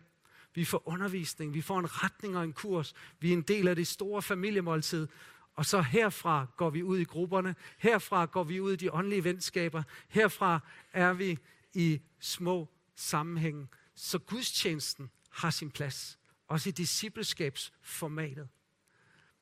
Vi 0.54 0.66
får 0.66 0.88
undervisning, 0.88 1.54
vi 1.54 1.62
får 1.62 1.80
en 1.80 2.04
retning 2.04 2.38
og 2.38 2.44
en 2.44 2.54
kurs. 2.54 2.94
Vi 3.20 3.30
er 3.30 3.34
en 3.34 3.42
del 3.42 3.68
af 3.68 3.76
det 3.76 3.88
store 3.88 4.22
familiemåltid. 4.22 5.08
Og 5.56 5.66
så 5.66 5.82
herfra 5.82 6.48
går 6.58 6.70
vi 6.70 6.84
ud 6.84 6.98
i 6.98 7.04
grupperne. 7.04 7.56
Herfra 7.78 8.26
går 8.26 8.44
vi 8.44 8.60
ud 8.60 8.74
i 8.74 8.76
de 8.76 8.94
åndelige 8.94 9.24
venskaber. 9.24 9.84
Herfra 10.08 10.60
er 10.94 11.14
vi 11.14 11.40
i 11.74 12.02
små 12.20 12.70
sammenhænge. 12.96 13.68
Så 13.96 14.20
gudstjenesten 14.20 15.12
har 15.30 15.50
sin 15.50 15.72
plads. 15.72 16.20
Også 16.48 16.70
i 16.70 16.72
discipleskabsformatet. 16.72 18.48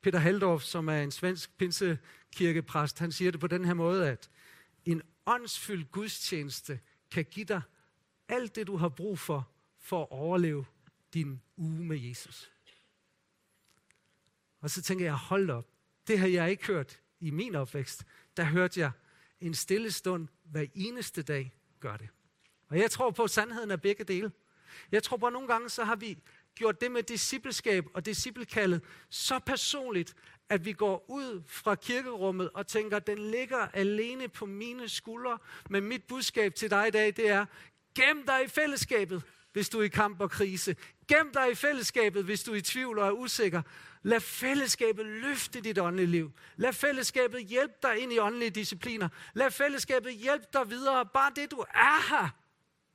Peter 0.02 0.20
Haldorf, 0.20 0.62
som 0.62 0.90
er 0.90 1.02
en 1.02 1.12
svensk 1.12 1.58
pinsekirkepræst, 1.58 3.00
han 3.00 3.12
siger 3.12 3.32
det 3.32 3.40
på 3.40 3.48
den 3.48 3.66
her 3.66 3.74
måde, 3.74 4.10
at 4.10 4.30
en 4.86 5.02
åndsfyldt 5.26 5.92
gudstjeneste 5.92 6.80
kan 7.12 7.26
give 7.26 7.46
dig 7.46 7.62
alt 8.28 8.56
det, 8.56 8.68
du 8.68 8.78
har 8.78 8.90
brug 8.90 9.20
for, 9.20 9.50
for 9.80 10.02
at 10.02 10.08
overleve 10.12 10.66
din 11.14 11.42
uge 11.58 11.86
med 11.86 11.98
Jesus. 11.98 12.52
Og 14.62 14.70
så 14.70 14.82
tænker 14.82 15.06
jeg, 15.06 15.14
hold 15.14 15.50
op, 15.50 15.68
det 16.08 16.20
har 16.20 16.28
jeg 16.28 16.52
ikke 16.52 16.68
hørt 16.68 17.00
i 17.20 17.30
min 17.30 17.56
opvækst. 17.56 18.06
Der 18.38 18.44
hørte 18.44 18.80
jeg 18.80 18.92
en 19.42 19.54
stille 19.54 19.92
stund 19.92 20.28
hver 20.44 20.66
eneste 20.74 21.22
dag 21.22 21.54
gør 21.80 21.98
det. 21.98 22.10
Og 22.68 22.78
jeg 22.78 22.92
tror 22.92 23.12
på, 23.12 23.24
at 23.24 23.30
sandheden 23.30 23.72
er 23.72 23.76
begge 23.76 24.04
dele. 24.04 24.32
Jeg 24.92 25.04
tror 25.04 25.18
på, 25.18 25.28
at 25.28 25.34
nogle 25.34 25.48
gange 25.48 25.70
så 25.70 25.84
har 25.84 25.96
vi 25.96 26.18
gjort 26.60 26.82
det 26.82 26.92
med 26.92 27.04
discipleskab 27.04 27.86
og 27.94 28.06
disciplekaldet 28.06 28.82
så 29.10 29.40
personligt, 29.40 30.16
at 30.50 30.66
vi 30.66 30.74
går 30.74 31.06
ud 31.10 31.44
fra 31.48 31.76
kirkerummet 31.76 32.50
og 32.54 32.68
tænker, 32.68 32.98
at 32.98 33.08
den 33.08 33.32
ligger 33.32 33.68
alene 33.74 34.28
på 34.28 34.46
mine 34.46 34.90
skuldre. 34.90 35.38
Men 35.70 35.84
mit 35.84 36.04
budskab 36.04 36.56
til 36.56 36.70
dig 36.70 36.88
i 36.88 36.92
dag, 36.92 37.08
det 37.08 37.30
er, 37.30 37.46
gem 37.96 38.26
dig 38.28 38.44
i 38.46 38.48
fællesskabet, 38.48 39.24
hvis 39.54 39.70
du 39.70 39.80
er 39.80 39.84
i 39.84 39.88
kamp 39.88 40.22
og 40.22 40.32
krise. 40.32 40.76
Gem 41.08 41.32
dig 41.34 41.52
i 41.52 41.56
fællesskabet, 41.56 42.24
hvis 42.24 42.44
du 42.44 42.52
er 42.52 42.56
i 42.56 42.62
tvivl 42.62 43.00
og 43.00 43.08
er 43.08 43.12
usikker. 43.12 43.62
Lad 44.04 44.20
fællesskabet 44.20 45.06
løfte 45.06 45.62
dit 45.62 45.80
åndelige 45.80 46.08
liv. 46.08 46.32
Lad 46.56 46.74
fællesskabet 46.74 47.42
hjælpe 47.46 47.74
dig 47.84 47.98
ind 47.98 48.14
i 48.14 48.20
åndelige 48.20 48.50
discipliner. 48.50 49.10
Lad 49.34 49.52
fællesskabet 49.52 50.14
hjælpe 50.14 50.46
dig 50.54 50.70
videre. 50.70 51.06
Bare 51.06 51.32
det, 51.36 51.52
du 51.52 51.58
er 51.58 52.10
her, 52.10 52.30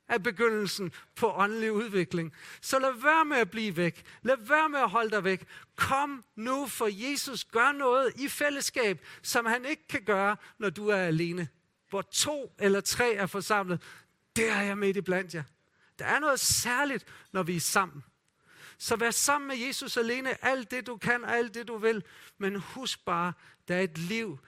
er 0.07 0.17
begyndelsen 0.17 0.91
på 1.15 1.31
åndelig 1.31 1.71
udvikling. 1.71 2.33
Så 2.61 2.79
lad 2.79 3.01
være 3.01 3.25
med 3.25 3.37
at 3.37 3.51
blive 3.51 3.77
væk. 3.77 4.03
Lad 4.21 4.37
være 4.39 4.69
med 4.69 4.79
at 4.79 4.89
holde 4.89 5.11
dig 5.11 5.23
væk. 5.23 5.45
Kom 5.75 6.23
nu, 6.35 6.67
for 6.67 6.87
Jesus 7.11 7.43
gør 7.43 7.71
noget 7.71 8.13
i 8.15 8.27
fællesskab, 8.27 9.05
som 9.21 9.45
han 9.45 9.65
ikke 9.65 9.87
kan 9.87 10.01
gøre, 10.01 10.37
når 10.57 10.69
du 10.69 10.87
er 10.87 10.97
alene. 10.97 11.47
Hvor 11.89 12.01
to 12.01 12.55
eller 12.59 12.81
tre 12.81 13.13
er 13.13 13.25
forsamlet, 13.25 13.81
der 14.35 14.53
er 14.53 14.61
jeg 14.61 14.77
midt 14.77 14.97
i 14.97 15.01
blandt 15.01 15.35
jer. 15.35 15.43
Der 15.99 16.05
er 16.05 16.19
noget 16.19 16.39
særligt, 16.39 17.05
når 17.31 17.43
vi 17.43 17.55
er 17.55 17.59
sammen. 17.59 18.03
Så 18.77 18.95
vær 18.95 19.11
sammen 19.11 19.47
med 19.47 19.57
Jesus 19.57 19.97
alene, 19.97 20.45
alt 20.45 20.71
det 20.71 20.87
du 20.87 20.97
kan, 20.97 21.25
alt 21.25 21.53
det 21.53 21.67
du 21.67 21.77
vil. 21.77 22.03
Men 22.37 22.55
husk 22.55 23.05
bare, 23.05 23.33
der 23.67 23.75
er 23.75 23.81
et 23.81 23.97
liv 23.97 24.39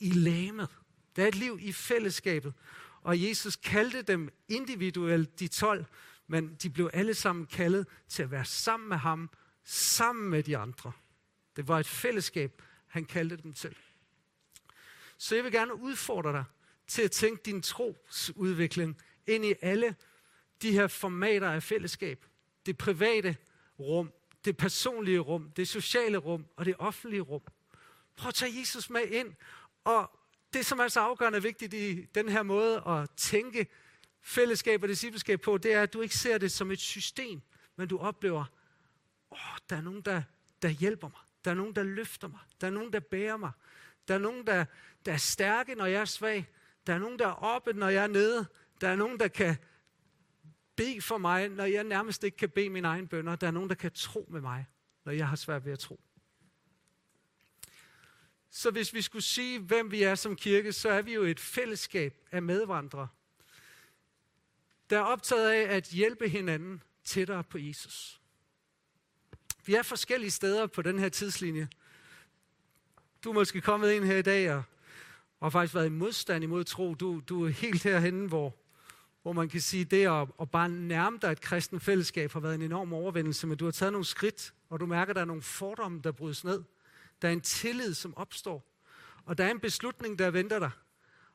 i 0.00 0.10
læmet. 0.10 0.68
Der 1.16 1.22
er 1.22 1.28
et 1.28 1.34
liv 1.34 1.58
i 1.60 1.72
fællesskabet. 1.72 2.54
Og 3.06 3.22
Jesus 3.22 3.56
kaldte 3.56 4.02
dem 4.02 4.28
individuelt, 4.48 5.40
de 5.40 5.48
12, 5.48 5.86
men 6.26 6.54
de 6.54 6.70
blev 6.70 6.90
alle 6.92 7.14
sammen 7.14 7.46
kaldet 7.46 7.86
til 8.08 8.22
at 8.22 8.30
være 8.30 8.44
sammen 8.44 8.88
med 8.88 8.96
ham, 8.96 9.30
sammen 9.64 10.30
med 10.30 10.42
de 10.42 10.56
andre. 10.56 10.92
Det 11.56 11.68
var 11.68 11.78
et 11.78 11.86
fællesskab, 11.86 12.62
han 12.86 13.04
kaldte 13.04 13.36
dem 13.36 13.52
til. 13.52 13.76
Så 15.18 15.34
jeg 15.34 15.44
vil 15.44 15.52
gerne 15.52 15.74
udfordre 15.74 16.32
dig 16.32 16.44
til 16.86 17.02
at 17.02 17.10
tænke 17.10 17.42
din 17.42 17.62
trosudvikling 17.62 19.00
ind 19.26 19.44
i 19.44 19.54
alle 19.62 19.96
de 20.62 20.72
her 20.72 20.86
formater 20.86 21.50
af 21.50 21.62
fællesskab. 21.62 22.26
Det 22.66 22.78
private 22.78 23.36
rum, 23.78 24.12
det 24.44 24.56
personlige 24.56 25.18
rum, 25.18 25.50
det 25.50 25.68
sociale 25.68 26.18
rum 26.18 26.46
og 26.56 26.64
det 26.64 26.74
offentlige 26.78 27.22
rum. 27.22 27.42
Prøv 28.16 28.28
at 28.28 28.34
tage 28.34 28.58
Jesus 28.58 28.90
med 28.90 29.02
ind. 29.02 29.34
Og 29.84 30.10
det, 30.56 30.66
som 30.66 30.78
er 30.78 30.88
så 30.88 31.00
afgørende 31.00 31.42
vigtigt 31.42 31.74
i 31.74 32.06
den 32.14 32.28
her 32.28 32.42
måde 32.42 32.82
at 32.86 33.10
tænke 33.16 33.66
fællesskab 34.22 34.82
og 34.82 34.88
discipleskab 34.88 35.40
på, 35.40 35.58
det 35.58 35.72
er, 35.72 35.82
at 35.82 35.92
du 35.92 36.00
ikke 36.00 36.16
ser 36.16 36.38
det 36.38 36.52
som 36.52 36.70
et 36.70 36.80
system, 36.80 37.40
men 37.76 37.88
du 37.88 37.98
oplever, 37.98 38.44
åh, 39.30 39.38
der 39.70 39.76
er 39.76 39.80
nogen, 39.80 40.00
der, 40.00 40.22
der 40.62 40.68
hjælper 40.68 41.08
mig. 41.08 41.20
Der 41.44 41.50
er 41.50 41.54
nogen, 41.54 41.76
der 41.76 41.82
løfter 41.82 42.28
mig. 42.28 42.40
Der 42.60 42.66
er 42.66 42.70
nogen, 42.70 42.92
der 42.92 43.00
bærer 43.00 43.36
mig. 43.36 43.50
Der 44.08 44.14
er 44.14 44.18
nogen, 44.18 44.46
der, 44.46 44.64
der 45.06 45.12
er 45.12 45.16
stærke, 45.16 45.74
når 45.74 45.86
jeg 45.86 46.00
er 46.00 46.04
svag. 46.04 46.48
Der 46.86 46.94
er 46.94 46.98
nogen, 46.98 47.18
der 47.18 47.26
er 47.26 47.42
oppe, 47.42 47.72
når 47.72 47.88
jeg 47.88 48.02
er 48.02 48.06
nede. 48.06 48.46
Der 48.80 48.88
er 48.88 48.96
nogen, 48.96 49.20
der 49.20 49.28
kan 49.28 49.56
bede 50.76 51.00
for 51.00 51.18
mig, 51.18 51.48
når 51.48 51.64
jeg 51.64 51.84
nærmest 51.84 52.24
ikke 52.24 52.36
kan 52.36 52.50
bede 52.50 52.70
mine 52.70 52.88
egne 52.88 53.08
bønder. 53.08 53.36
Der 53.36 53.46
er 53.46 53.50
nogen, 53.50 53.68
der 53.68 53.74
kan 53.74 53.90
tro 53.90 54.26
med 54.30 54.40
mig, 54.40 54.66
når 55.04 55.12
jeg 55.12 55.28
har 55.28 55.36
svært 55.36 55.64
ved 55.64 55.72
at 55.72 55.78
tro. 55.78 56.00
Så 58.56 58.70
hvis 58.70 58.94
vi 58.94 59.02
skulle 59.02 59.22
sige, 59.22 59.58
hvem 59.58 59.90
vi 59.90 60.02
er 60.02 60.14
som 60.14 60.36
kirke, 60.36 60.72
så 60.72 60.88
er 60.88 61.02
vi 61.02 61.14
jo 61.14 61.22
et 61.22 61.40
fællesskab 61.40 62.14
af 62.32 62.42
medvandrere, 62.42 63.08
der 64.90 64.98
er 64.98 65.02
optaget 65.02 65.50
af 65.50 65.76
at 65.76 65.84
hjælpe 65.84 66.28
hinanden 66.28 66.82
tættere 67.04 67.44
på 67.44 67.58
Jesus. 67.58 68.20
Vi 69.66 69.74
er 69.74 69.82
forskellige 69.82 70.30
steder 70.30 70.66
på 70.66 70.82
den 70.82 70.98
her 70.98 71.08
tidslinje. 71.08 71.68
Du 73.24 73.30
er 73.30 73.34
måske 73.34 73.60
kommet 73.60 73.92
ind 73.92 74.04
her 74.04 74.16
i 74.16 74.22
dag 74.22 74.52
og, 74.52 74.62
og 75.40 75.52
faktisk 75.52 75.74
været 75.74 75.86
i 75.86 75.88
modstand 75.88 76.44
imod 76.44 76.64
tro. 76.64 76.94
Du, 76.94 77.20
du 77.28 77.44
er 77.44 77.48
helt 77.48 77.82
herhenne, 77.82 78.28
hvor, 78.28 78.54
hvor 79.22 79.32
man 79.32 79.48
kan 79.48 79.60
sige, 79.60 79.84
det 79.84 80.06
at, 80.06 80.28
at 80.40 80.50
bare 80.50 80.68
nærme 80.68 81.18
dig 81.22 81.32
et 81.32 81.40
kristen 81.40 81.80
fællesskab 81.80 82.32
har 82.32 82.40
været 82.40 82.54
en 82.54 82.62
enorm 82.62 82.92
overvindelse, 82.92 83.46
men 83.46 83.58
du 83.58 83.64
har 83.64 83.72
taget 83.72 83.92
nogle 83.92 84.04
skridt, 84.04 84.54
og 84.68 84.80
du 84.80 84.86
mærker, 84.86 85.10
at 85.10 85.16
der 85.16 85.22
er 85.22 85.26
nogle 85.26 85.42
fordomme, 85.42 86.00
der 86.04 86.12
brydes 86.12 86.44
ned. 86.44 86.62
Der 87.22 87.28
er 87.28 87.32
en 87.32 87.40
tillid, 87.40 87.94
som 87.94 88.16
opstår. 88.16 88.64
Og 89.24 89.38
der 89.38 89.44
er 89.44 89.50
en 89.50 89.60
beslutning, 89.60 90.18
der 90.18 90.30
venter 90.30 90.58
dig. 90.58 90.70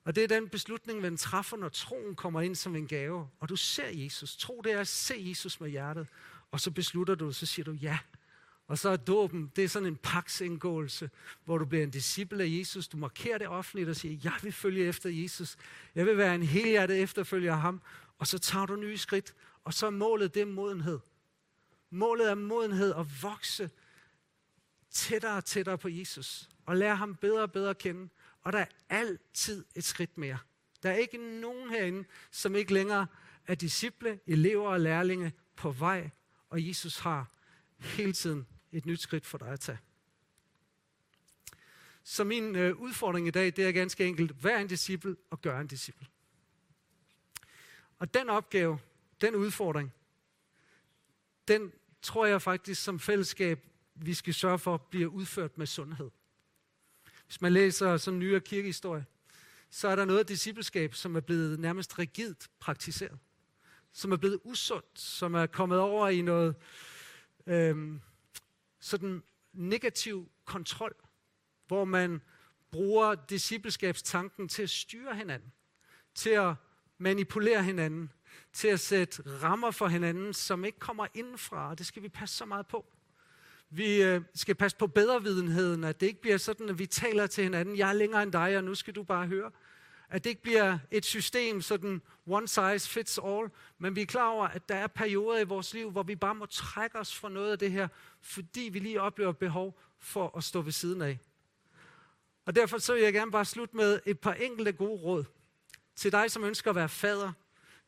Og 0.04 0.16
det 0.16 0.24
er 0.24 0.28
den 0.28 0.50
beslutning, 0.50 1.02
man 1.02 1.18
træffer, 1.18 1.58
når 1.58 1.70
troen 1.70 2.16
kommer 2.16 2.42
ind 2.42 2.56
som 2.56 2.76
en 2.76 2.88
gave. 2.88 3.30
Og 3.40 3.50
du 3.50 3.56
ser 3.56 3.90
Jesus. 3.90 4.38
Tro 4.38 4.62
det 4.64 4.72
er 4.72 4.80
at 4.80 4.88
se 4.88 5.16
Jesus 5.18 5.60
med 5.60 5.70
hjertet. 5.70 6.08
Og 6.52 6.60
så 6.60 6.72
beslutter 6.72 7.16
du, 7.16 7.32
så 7.32 7.46
siger 7.46 7.64
du 7.64 7.72
ja. 7.72 8.00
Og 8.68 8.78
så 8.78 8.90
er 8.90 8.98
dåben, 8.98 9.52
det 9.56 9.64
er 9.64 9.68
sådan 9.68 9.88
en 9.88 9.96
paksindgåelse, 9.96 11.10
hvor 11.46 11.58
du 11.58 11.66
bliver 11.66 11.84
en 11.84 11.90
disciple 11.90 12.44
af 12.44 12.48
Jesus. 12.50 12.88
Du 12.88 12.98
markerer 12.98 13.38
det 13.38 13.48
offentligt 13.48 13.90
og 13.90 13.96
siger, 13.96 14.20
jeg 14.24 14.34
vil 14.42 14.54
følge 14.54 14.86
efter 14.86 15.10
Jesus. 15.10 15.58
Jeg 15.96 16.06
vil 16.06 16.18
være 16.18 16.36
en 16.36 16.44
helhjertet 16.44 17.02
efterfølger 17.02 17.54
af 17.54 17.62
ham. 17.62 17.82
Og 18.18 18.28
så 18.28 18.40
tager 18.40 18.66
du 18.66 18.76
nye 18.76 18.98
skridt. 18.98 19.36
Og 19.64 19.74
så 19.74 19.86
er 19.86 19.90
målet 19.90 20.36
det 20.36 20.48
modenhed. 20.48 21.00
Målet 21.90 22.30
er 22.30 22.36
modenhed 22.36 22.94
at 22.96 23.24
vokse 23.24 23.70
tættere 24.92 25.38
og 25.38 25.46
tættere 25.46 25.78
på 25.78 25.90
Jesus. 25.90 26.50
Og 26.66 26.78
lære 26.78 26.96
ham 26.96 27.16
bedre 27.16 27.42
og 27.42 27.52
bedre 27.52 27.70
at 27.70 27.78
kende. 27.78 28.10
Og 28.42 28.54
der 28.54 28.60
er 28.60 28.66
altid 28.90 29.66
et 29.76 29.84
skridt 29.84 30.18
mere. 30.18 30.38
Der 30.84 30.90
er 30.90 30.96
ikke 30.96 31.18
nogen 31.18 31.70
herinde, 31.70 32.06
som 32.32 32.56
ikke 32.56 32.74
længere 32.74 33.08
er 33.48 33.56
disciple, 33.56 34.20
elever 34.28 34.70
og 34.70 34.80
lærlinge 34.80 35.34
på 35.56 35.72
vej. 35.72 36.10
Og 36.50 36.68
Jesus 36.68 37.00
har 37.00 37.32
hele 37.80 38.14
tiden 38.14 38.48
et 38.72 38.86
nyt 38.86 39.02
skridt 39.02 39.26
for 39.26 39.38
dig 39.38 39.48
at 39.48 39.60
tage. 39.60 39.80
Så 42.04 42.24
min 42.24 42.56
øh, 42.56 42.76
udfordring 42.76 43.28
i 43.28 43.32
dag, 43.32 43.46
det 43.46 43.68
er 43.68 43.72
ganske 43.72 44.06
enkelt, 44.06 44.44
vær 44.44 44.60
en 44.60 44.68
disciple 44.68 45.16
og 45.30 45.42
gør 45.42 45.60
en 45.60 45.68
disciple. 45.68 46.08
Og 48.00 48.14
den 48.14 48.30
opgave, 48.30 48.80
den 49.22 49.36
udfordring, 49.36 49.94
den 51.48 51.72
tror 52.02 52.26
jeg 52.26 52.42
faktisk 52.42 52.84
som 52.84 53.00
fællesskab, 53.00 53.68
vi 54.06 54.14
skal 54.14 54.34
sørge 54.34 54.60
for, 54.60 54.78
bliver 54.78 55.08
udført 55.08 55.58
med 55.58 55.66
sundhed. 55.66 56.10
Hvis 57.26 57.42
man 57.42 57.54
læser 57.54 57.98
sådan 57.98 58.20
nyere 58.20 58.40
kirkehistorie, 58.40 59.06
så 59.70 59.88
er 59.88 59.96
der 59.96 60.06
noget 60.06 60.20
af 60.20 60.26
discipleskab, 60.26 60.94
som 60.94 61.16
er 61.16 61.20
blevet 61.20 61.60
nærmest 61.60 62.00
rigidt 62.00 62.50
praktiseret. 62.60 63.20
Som 63.92 64.12
er 64.12 64.18
blevet 64.18 64.40
usundt, 64.44 65.00
som 65.00 65.34
er 65.34 65.46
kommet 65.46 65.80
over 65.80 66.08
i 66.08 66.22
noget 66.22 66.56
øhm, 67.48 68.02
sådan 68.80 69.24
negativ 69.54 70.32
kontrol, 70.46 70.96
hvor 71.68 71.86
man 71.86 72.22
bruger 72.72 73.16
discipleskabstanken 73.16 74.48
til 74.48 74.64
at 74.64 74.70
styre 74.70 75.16
hinanden, 75.16 75.52
til 76.16 76.30
at 76.30 76.56
manipulere 76.98 77.64
hinanden, 77.64 78.12
til 78.54 78.68
at 78.68 78.80
sætte 78.80 79.24
rammer 79.44 79.72
for 79.72 79.88
hinanden, 79.88 80.34
som 80.34 80.66
ikke 80.66 80.80
kommer 80.80 81.08
indenfra, 81.14 81.70
og 81.70 81.78
det 81.78 81.86
skal 81.86 82.04
vi 82.04 82.10
passe 82.10 82.36
så 82.36 82.46
meget 82.46 82.68
på. 82.68 82.86
Vi 83.74 84.04
øh, 84.04 84.22
skal 84.34 84.56
passe 84.56 84.78
på 84.78 84.88
bedrevidenheden, 84.88 85.84
at 85.84 86.02
det 86.02 86.08
ikke 86.08 86.22
bliver 86.22 86.38
sådan, 86.38 86.70
at 86.70 86.80
vi 86.80 86.86
taler 86.86 87.28
til 87.28 87.44
hinanden, 87.44 87.78
jeg 87.78 87.90
er 87.90 87.94
længere 87.94 88.24
end 88.24 88.32
dig, 88.32 88.58
og 88.58 88.64
nu 88.64 88.76
skal 88.76 88.96
du 88.96 89.04
bare 89.04 89.28
høre. 89.28 89.52
At 90.10 90.24
det 90.24 90.30
ikke 90.30 90.42
bliver 90.42 90.78
et 90.92 91.06
system, 91.06 91.62
sådan 91.62 92.02
one 92.28 92.48
size 92.48 92.90
fits 92.90 93.20
all, 93.26 93.50
men 93.78 93.96
vi 93.96 94.02
er 94.02 94.06
klar 94.06 94.28
over, 94.28 94.48
at 94.48 94.70
der 94.70 94.76
er 94.76 94.88
perioder 94.88 95.40
i 95.40 95.44
vores 95.44 95.74
liv, 95.74 95.92
hvor 95.92 96.04
vi 96.04 96.16
bare 96.16 96.36
må 96.36 96.46
trække 96.46 97.00
os 97.00 97.16
fra 97.16 97.30
noget 97.30 97.52
af 97.52 97.60
det 97.60 97.72
her, 97.72 97.88
fordi 98.22 98.70
vi 98.74 98.80
lige 98.80 99.02
oplever 99.02 99.32
behov 99.32 99.80
for 100.00 100.38
at 100.38 100.44
stå 100.44 100.62
ved 100.62 100.72
siden 100.72 101.02
af. 101.02 101.20
Og 102.46 102.56
derfor 102.56 102.78
så 102.78 102.94
vil 102.94 103.04
jeg 103.04 103.14
gerne 103.14 103.32
bare 103.32 103.46
slutte 103.46 103.78
med 103.78 104.00
et 104.06 104.20
par 104.20 104.34
enkelte 104.34 104.72
gode 104.72 105.02
råd 105.02 105.24
til 105.96 106.12
dig, 106.12 106.32
som 106.32 106.44
ønsker 106.44 106.70
at 106.70 106.76
være 106.76 106.90
fader, 106.90 107.32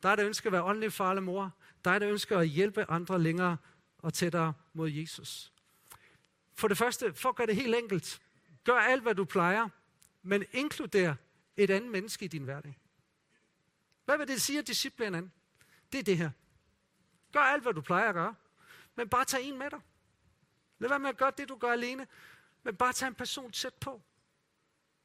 dig, 0.04 0.18
der 0.18 0.26
ønsker 0.26 0.50
at 0.50 0.54
være 0.54 0.64
åndelig 0.64 0.94
far 0.94 1.10
eller 1.10 1.22
mor, 1.22 1.52
dig, 1.86 2.02
der 2.02 2.10
ønsker 2.10 2.40
at 2.40 2.48
hjælpe 2.48 2.92
andre 2.92 3.20
længere 3.20 3.58
og 3.98 4.14
tættere 4.14 4.54
mod 4.74 4.90
Jesus. 4.90 5.54
For 6.56 6.68
det 6.68 6.78
første, 6.78 7.14
for 7.14 7.30
at 7.30 7.36
gøre 7.36 7.48
det 7.48 7.56
helt 7.56 7.76
enkelt, 7.76 8.22
gør 8.64 8.78
alt, 8.78 9.02
hvad 9.02 9.16
du 9.16 9.26
plejer, 9.26 9.70
men 10.22 10.46
inkluder 10.52 11.16
et 11.58 11.70
andet 11.70 11.92
menneske 11.92 12.26
i 12.26 12.28
din 12.28 12.44
hverdag. 12.44 12.80
Hvad 14.06 14.18
vil 14.18 14.28
det 14.28 14.42
sige 14.42 14.60
at 14.60 14.68
disciple 14.68 15.06
anden? 15.06 15.32
Det 15.92 16.00
er 16.00 16.04
det 16.04 16.18
her. 16.18 16.30
Gør 17.32 17.40
alt, 17.40 17.64
hvad 17.64 17.74
du 17.74 17.82
plejer 17.82 18.10
at 18.10 18.16
gøre, 18.16 18.36
men 18.96 19.10
bare 19.10 19.26
tag 19.26 19.44
en 19.44 19.58
med 19.58 19.70
dig. 19.70 19.80
Lad 20.80 20.90
være 20.90 21.00
med 21.00 21.10
at 21.10 21.18
gøre 21.18 21.32
det, 21.38 21.50
du 21.50 21.56
gør 21.56 21.72
alene, 21.72 22.08
men 22.64 22.76
bare 22.76 22.94
tag 22.94 23.08
en 23.08 23.16
person 23.16 23.52
tæt 23.52 23.74
på. 23.74 24.02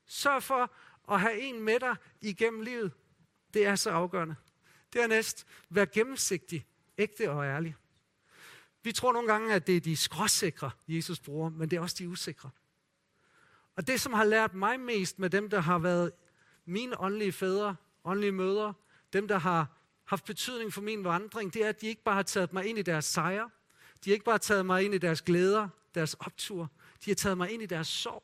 Sørg 0.06 0.42
for 0.42 0.72
at 1.10 1.20
have 1.20 1.40
en 1.40 1.60
med 1.60 1.80
dig 1.80 1.96
igennem 2.20 2.60
livet. 2.60 2.92
Det 3.54 3.66
er 3.66 3.76
så 3.76 3.90
afgørende. 3.90 4.36
Dernæst, 4.92 5.46
vær 5.68 5.84
gennemsigtig, 5.84 6.66
ægte 6.98 7.30
og 7.30 7.44
ærlig. 7.44 7.76
Vi 8.82 8.92
tror 8.92 9.12
nogle 9.12 9.28
gange, 9.28 9.54
at 9.54 9.66
det 9.66 9.76
er 9.76 9.80
de 9.80 9.96
skråsikre, 9.96 10.70
Jesus 10.88 11.20
bruger, 11.20 11.50
men 11.50 11.70
det 11.70 11.76
er 11.76 11.80
også 11.80 11.96
de 11.98 12.08
usikre. 12.08 12.50
Og 13.76 13.86
det, 13.86 14.00
som 14.00 14.12
har 14.12 14.24
lært 14.24 14.54
mig 14.54 14.80
mest 14.80 15.18
med 15.18 15.30
dem, 15.30 15.50
der 15.50 15.60
har 15.60 15.78
været 15.78 16.12
mine 16.64 17.00
åndelige 17.00 17.32
fædre, 17.32 17.76
åndelige 18.04 18.32
mødre, 18.32 18.74
dem, 19.12 19.28
der 19.28 19.38
har 19.38 19.66
haft 20.04 20.24
betydning 20.24 20.72
for 20.72 20.80
min 20.80 21.04
vandring, 21.04 21.54
det 21.54 21.64
er, 21.64 21.68
at 21.68 21.80
de 21.80 21.86
ikke 21.86 22.02
bare 22.02 22.14
har 22.14 22.22
taget 22.22 22.52
mig 22.52 22.66
ind 22.66 22.78
i 22.78 22.82
deres 22.82 23.04
sejre. 23.04 23.50
De 24.04 24.10
har 24.10 24.12
ikke 24.12 24.24
bare 24.24 24.38
taget 24.38 24.66
mig 24.66 24.84
ind 24.84 24.94
i 24.94 24.98
deres 24.98 25.22
glæder, 25.22 25.68
deres 25.94 26.14
optur. 26.14 26.70
De 27.04 27.10
har 27.10 27.14
taget 27.14 27.38
mig 27.38 27.50
ind 27.50 27.62
i 27.62 27.66
deres 27.66 27.88
sorg. 27.88 28.22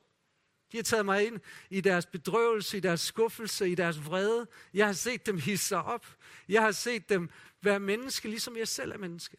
De 0.73 0.79
har 0.79 0.85
taget 0.85 1.05
mig 1.05 1.27
ind 1.27 1.41
i 1.71 1.81
deres 1.81 2.07
bedrøvelse, 2.07 2.77
i 2.77 2.81
deres 2.81 3.01
skuffelse, 3.01 3.69
i 3.69 3.75
deres 3.75 4.07
vrede. 4.07 4.47
Jeg 4.75 4.87
har 4.87 4.93
set 4.93 5.27
dem 5.27 5.39
hisse 5.39 5.69
sig 5.69 5.83
op. 5.83 6.07
Jeg 6.49 6.63
har 6.63 6.73
set 6.73 7.09
dem 7.09 7.31
være 7.63 7.81
menneske, 7.81 8.29
ligesom 8.29 8.57
jeg 8.57 8.69
selv 8.69 8.93
er 8.93 8.99
menneske. 8.99 9.37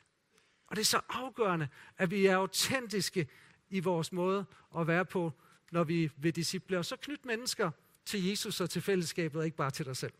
Og 0.67 0.75
det 0.75 0.81
er 0.81 0.85
så 0.85 1.01
afgørende, 1.09 1.67
at 1.97 2.11
vi 2.11 2.25
er 2.25 2.35
autentiske 2.35 3.27
i 3.69 3.79
vores 3.79 4.11
måde 4.11 4.45
at 4.77 4.87
være 4.87 5.05
på, 5.05 5.33
når 5.71 5.83
vi 5.83 6.11
vil 6.17 6.35
disciple. 6.35 6.77
Og 6.77 6.85
så 6.85 6.95
knyt 6.95 7.25
mennesker 7.25 7.71
til 8.05 8.25
Jesus 8.25 8.61
og 8.61 8.69
til 8.69 8.81
fællesskabet, 8.81 9.39
og 9.39 9.45
ikke 9.45 9.57
bare 9.57 9.71
til 9.71 9.85
dig 9.85 9.97
selv. 9.97 10.13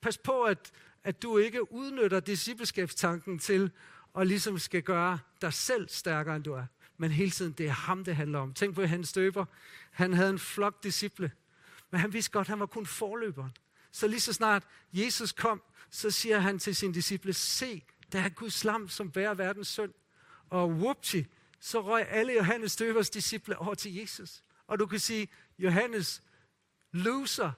Pas 0.00 0.18
på, 0.18 0.42
at, 0.42 0.72
at 1.04 1.22
du 1.22 1.38
ikke 1.38 1.72
udnytter 1.72 2.20
discipleskabstanken 2.20 3.38
til 3.38 3.70
at 4.18 4.26
ligesom 4.26 4.58
skal 4.58 4.82
gøre 4.82 5.18
dig 5.40 5.52
selv 5.52 5.88
stærkere, 5.88 6.36
end 6.36 6.44
du 6.44 6.52
er. 6.52 6.66
Men 6.96 7.10
hele 7.10 7.30
tiden, 7.30 7.52
det 7.52 7.66
er 7.66 7.70
ham, 7.70 8.04
det 8.04 8.16
handler 8.16 8.38
om. 8.38 8.54
Tænk 8.54 8.74
på 8.74 8.84
hans 8.84 9.08
støber. 9.08 9.44
Han 9.90 10.12
havde 10.12 10.30
en 10.30 10.38
flok 10.38 10.82
disciple, 10.82 11.32
men 11.90 12.00
han 12.00 12.12
vidste 12.12 12.30
godt, 12.30 12.44
at 12.44 12.48
han 12.48 12.60
var 12.60 12.66
kun 12.66 12.86
forløberen. 12.86 13.52
Så 13.92 14.06
lige 14.06 14.20
så 14.20 14.32
snart 14.32 14.64
Jesus 14.92 15.32
kom, 15.32 15.62
så 15.90 16.10
siger 16.10 16.38
han 16.38 16.58
til 16.58 16.76
sine 16.76 16.94
disciple, 16.94 17.32
se, 17.32 17.84
der 18.12 18.18
er 18.18 18.28
Guds 18.28 18.64
lam, 18.64 18.88
som 18.88 19.10
bærer 19.10 19.34
verdens 19.34 19.68
synd. 19.68 19.92
Og 20.50 20.70
whoopty, 20.70 21.22
så 21.60 21.80
røg 21.80 22.06
alle 22.08 22.32
Johannes 22.32 22.76
døbers 22.76 23.10
disciple 23.10 23.58
over 23.58 23.74
til 23.74 23.94
Jesus. 23.94 24.42
Og 24.66 24.78
du 24.78 24.86
kan 24.86 24.98
sige, 24.98 25.28
Johannes, 25.58 26.22
loser, 26.92 27.52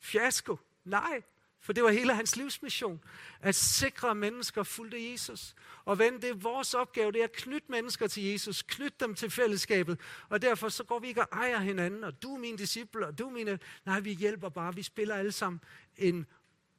fiasko. 0.00 0.58
Nej, 0.84 1.22
for 1.60 1.72
det 1.72 1.84
var 1.84 1.90
hele 1.90 2.14
hans 2.14 2.36
livsmission. 2.36 3.04
At 3.40 3.54
sikre 3.54 4.14
mennesker 4.14 4.62
fulgte 4.62 5.10
Jesus. 5.10 5.54
Og 5.84 5.98
ven, 5.98 6.14
det 6.14 6.30
er 6.30 6.34
vores 6.34 6.74
opgave, 6.74 7.12
det 7.12 7.20
er 7.20 7.24
at 7.24 7.32
knytte 7.32 7.70
mennesker 7.70 8.06
til 8.06 8.22
Jesus. 8.22 8.62
Knytte 8.62 8.96
dem 9.00 9.14
til 9.14 9.30
fællesskabet. 9.30 10.00
Og 10.28 10.42
derfor 10.42 10.68
så 10.68 10.84
går 10.84 10.98
vi 10.98 11.08
ikke 11.08 11.22
og 11.22 11.28
ejer 11.32 11.58
hinanden. 11.58 12.04
Og 12.04 12.22
du 12.22 12.34
er 12.34 12.38
min 12.38 12.56
disciple, 12.56 13.06
og 13.06 13.18
du 13.18 13.26
er 13.26 13.32
mine... 13.32 13.58
Nej, 13.86 14.00
vi 14.00 14.14
hjælper 14.14 14.48
bare. 14.48 14.74
Vi 14.74 14.82
spiller 14.82 15.14
alle 15.14 15.32
sammen 15.32 15.60
en 15.96 16.26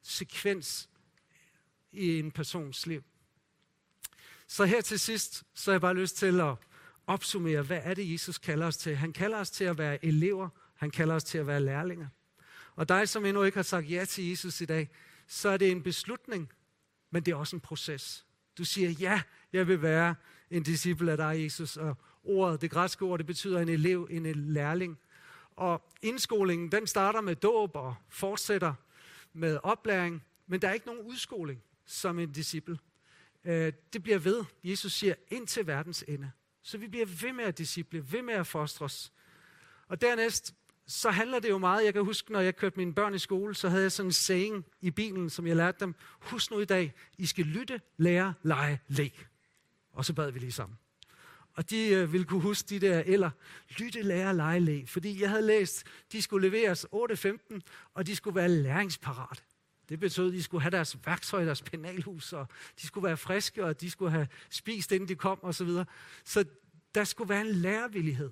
sekvens 0.02 0.88
i 1.92 2.18
en 2.18 2.30
persons 2.30 2.86
liv. 2.86 3.04
Så 4.46 4.64
her 4.64 4.80
til 4.80 5.00
sidst, 5.00 5.44
så 5.54 5.70
har 5.70 5.74
jeg 5.74 5.80
bare 5.80 5.94
lyst 5.94 6.16
til 6.16 6.40
at 6.40 6.54
opsummere, 7.06 7.62
hvad 7.62 7.80
er 7.82 7.94
det, 7.94 8.12
Jesus 8.12 8.38
kalder 8.38 8.66
os 8.66 8.76
til? 8.76 8.96
Han 8.96 9.12
kalder 9.12 9.38
os 9.38 9.50
til 9.50 9.64
at 9.64 9.78
være 9.78 10.04
elever. 10.04 10.48
Han 10.74 10.90
kalder 10.90 11.14
os 11.14 11.24
til 11.24 11.38
at 11.38 11.46
være 11.46 11.60
lærlinger. 11.60 12.08
Og 12.76 12.88
dig, 12.88 13.08
som 13.08 13.24
endnu 13.24 13.42
ikke 13.42 13.58
har 13.58 13.62
sagt 13.62 13.90
ja 13.90 14.04
til 14.04 14.28
Jesus 14.28 14.60
i 14.60 14.64
dag, 14.64 14.90
så 15.26 15.48
er 15.48 15.56
det 15.56 15.70
en 15.70 15.82
beslutning, 15.82 16.52
men 17.10 17.22
det 17.22 17.32
er 17.32 17.36
også 17.36 17.56
en 17.56 17.60
proces. 17.60 18.26
Du 18.58 18.64
siger, 18.64 18.90
ja, 18.90 19.22
jeg 19.52 19.68
vil 19.68 19.82
være 19.82 20.14
en 20.50 20.62
disciple 20.62 21.10
af 21.10 21.16
dig, 21.16 21.44
Jesus. 21.44 21.76
Og 21.76 21.96
ordet, 22.24 22.60
det 22.60 22.70
græske 22.70 23.04
ord, 23.04 23.18
det 23.18 23.26
betyder 23.26 23.60
en 23.60 23.68
elev, 23.68 24.08
en 24.10 24.34
lærling. 24.34 24.98
Og 25.56 25.82
indskolingen, 26.02 26.72
den 26.72 26.86
starter 26.86 27.20
med 27.20 27.36
dåb 27.36 27.76
og 27.76 27.94
fortsætter 28.08 28.74
med 29.32 29.58
oplæring, 29.62 30.24
men 30.46 30.62
der 30.62 30.68
er 30.68 30.72
ikke 30.72 30.86
nogen 30.86 31.02
udskoling 31.02 31.62
som 31.86 32.18
en 32.18 32.32
disciple. 32.32 32.78
Øh, 33.46 33.72
det 33.92 34.02
bliver 34.02 34.18
ved. 34.18 34.44
Jesus 34.64 34.92
siger, 34.92 35.14
ind 35.28 35.46
til 35.46 35.66
verdens 35.66 36.04
ende. 36.08 36.30
Så 36.62 36.78
vi 36.78 36.88
bliver 36.88 37.06
ved 37.06 37.32
med 37.32 37.44
at 37.44 37.58
disciple, 37.58 38.12
ved 38.12 38.22
med 38.22 38.34
at 38.34 38.46
fostres. 38.46 39.12
Og 39.88 40.00
dernæst, 40.00 40.54
så 40.86 41.10
handler 41.10 41.38
det 41.38 41.48
jo 41.48 41.58
meget, 41.58 41.84
jeg 41.84 41.92
kan 41.92 42.04
huske, 42.04 42.32
når 42.32 42.40
jeg 42.40 42.56
kørte 42.56 42.76
mine 42.76 42.94
børn 42.94 43.14
i 43.14 43.18
skole, 43.18 43.54
så 43.54 43.68
havde 43.68 43.82
jeg 43.82 43.92
sådan 43.92 44.08
en 44.08 44.12
saying 44.12 44.64
i 44.80 44.90
bilen, 44.90 45.30
som 45.30 45.46
jeg 45.46 45.56
lærte 45.56 45.80
dem. 45.80 45.94
Husk 46.20 46.50
nu 46.50 46.60
i 46.60 46.64
dag, 46.64 46.94
I 47.18 47.26
skal 47.26 47.44
lytte, 47.44 47.80
lære, 47.96 48.34
lege, 48.42 48.80
le. 48.88 49.10
Og 49.92 50.04
så 50.04 50.12
bad 50.12 50.30
vi 50.30 50.38
lige 50.38 50.52
sammen. 50.52 50.78
Og 51.54 51.70
de 51.70 51.88
øh, 51.88 52.12
ville 52.12 52.26
kunne 52.26 52.40
huske 52.40 52.68
de 52.68 52.80
der 52.80 53.02
eller 53.06 53.30
lytte, 53.78 54.02
lære, 54.02 54.36
lege, 54.36 54.60
le. 54.60 54.86
Fordi 54.86 55.20
jeg 55.20 55.30
havde 55.30 55.46
læst, 55.46 55.86
de 56.12 56.22
skulle 56.22 56.48
leveres 56.50 56.86
8.15, 56.92 57.60
og 57.94 58.06
de 58.06 58.16
skulle 58.16 58.36
være 58.36 58.48
læringsparat. 58.48 59.44
Det 59.88 60.00
betød, 60.00 60.26
at 60.26 60.32
de 60.32 60.42
skulle 60.42 60.62
have 60.62 60.70
deres 60.70 60.98
værktøj 61.06 61.42
i 61.42 61.46
deres 61.46 61.62
penalhus, 61.62 62.32
og 62.32 62.46
de 62.80 62.86
skulle 62.86 63.04
være 63.06 63.16
friske, 63.16 63.64
og 63.64 63.80
de 63.80 63.90
skulle 63.90 64.10
have 64.10 64.28
spist, 64.50 64.92
inden 64.92 65.08
de 65.08 65.14
kom, 65.14 65.42
og 65.42 65.54
Så, 65.54 65.64
videre. 65.64 65.84
så 66.24 66.44
der 66.94 67.04
skulle 67.04 67.28
være 67.28 67.40
en 67.40 67.46
lærevillighed. 67.52 68.30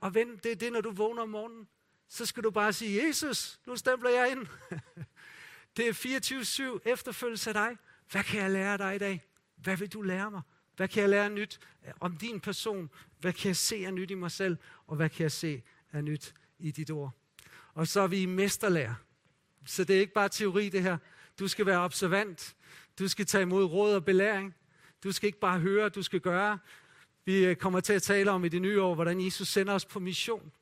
Og 0.00 0.14
ven, 0.14 0.36
det 0.36 0.52
er 0.52 0.56
det, 0.56 0.72
når 0.72 0.80
du 0.80 0.90
vågner 0.90 1.22
om 1.22 1.28
morgenen, 1.28 1.68
så 2.08 2.26
skal 2.26 2.42
du 2.42 2.50
bare 2.50 2.72
sige, 2.72 3.06
Jesus, 3.06 3.60
nu 3.66 3.76
stempler 3.76 4.10
jeg 4.10 4.30
ind. 4.30 4.46
det 5.76 5.88
er 5.88 6.78
24-7 6.84 6.90
efterfølgelse 6.90 7.50
af 7.50 7.54
dig. 7.54 7.76
Hvad 8.10 8.24
kan 8.24 8.40
jeg 8.40 8.50
lære 8.50 8.78
dig 8.78 8.94
i 8.94 8.98
dag? 8.98 9.24
Hvad 9.56 9.76
vil 9.76 9.92
du 9.92 10.02
lære 10.02 10.30
mig? 10.30 10.42
Hvad 10.76 10.88
kan 10.88 11.00
jeg 11.00 11.10
lære 11.10 11.30
nyt 11.30 11.60
om 12.00 12.16
din 12.16 12.40
person? 12.40 12.90
Hvad 13.20 13.32
kan 13.32 13.48
jeg 13.48 13.56
se 13.56 13.86
af 13.86 13.94
nyt 13.94 14.10
i 14.10 14.14
mig 14.14 14.30
selv? 14.30 14.56
Og 14.86 14.96
hvad 14.96 15.08
kan 15.10 15.22
jeg 15.22 15.32
se 15.32 15.62
af 15.92 16.04
nyt 16.04 16.34
i 16.58 16.70
dit 16.70 16.90
ord? 16.90 17.10
Og 17.74 17.86
så 17.86 18.00
er 18.00 18.06
vi 18.06 18.18
i 18.22 18.26
mesterlærer. 18.26 18.94
Så 19.66 19.84
det 19.84 19.96
er 19.96 20.00
ikke 20.00 20.12
bare 20.12 20.28
teori 20.28 20.68
det 20.68 20.82
her. 20.82 20.98
Du 21.38 21.48
skal 21.48 21.66
være 21.66 21.78
observant. 21.78 22.56
Du 22.98 23.08
skal 23.08 23.26
tage 23.26 23.42
imod 23.42 23.64
råd 23.64 23.94
og 23.94 24.04
belæring. 24.04 24.54
Du 25.04 25.12
skal 25.12 25.26
ikke 25.26 25.40
bare 25.40 25.60
høre, 25.60 25.88
du 25.88 26.02
skal 26.02 26.20
gøre. 26.20 26.58
Vi 27.24 27.44
øh, 27.44 27.56
kommer 27.56 27.80
til 27.80 27.92
at 27.92 28.02
tale 28.02 28.30
om 28.30 28.44
i 28.44 28.48
det 28.48 28.62
nye 28.62 28.82
år, 28.82 28.94
hvordan 28.94 29.24
Jesus 29.24 29.48
sender 29.48 29.74
os 29.74 29.84
på 29.84 30.00
mission. 30.00 30.52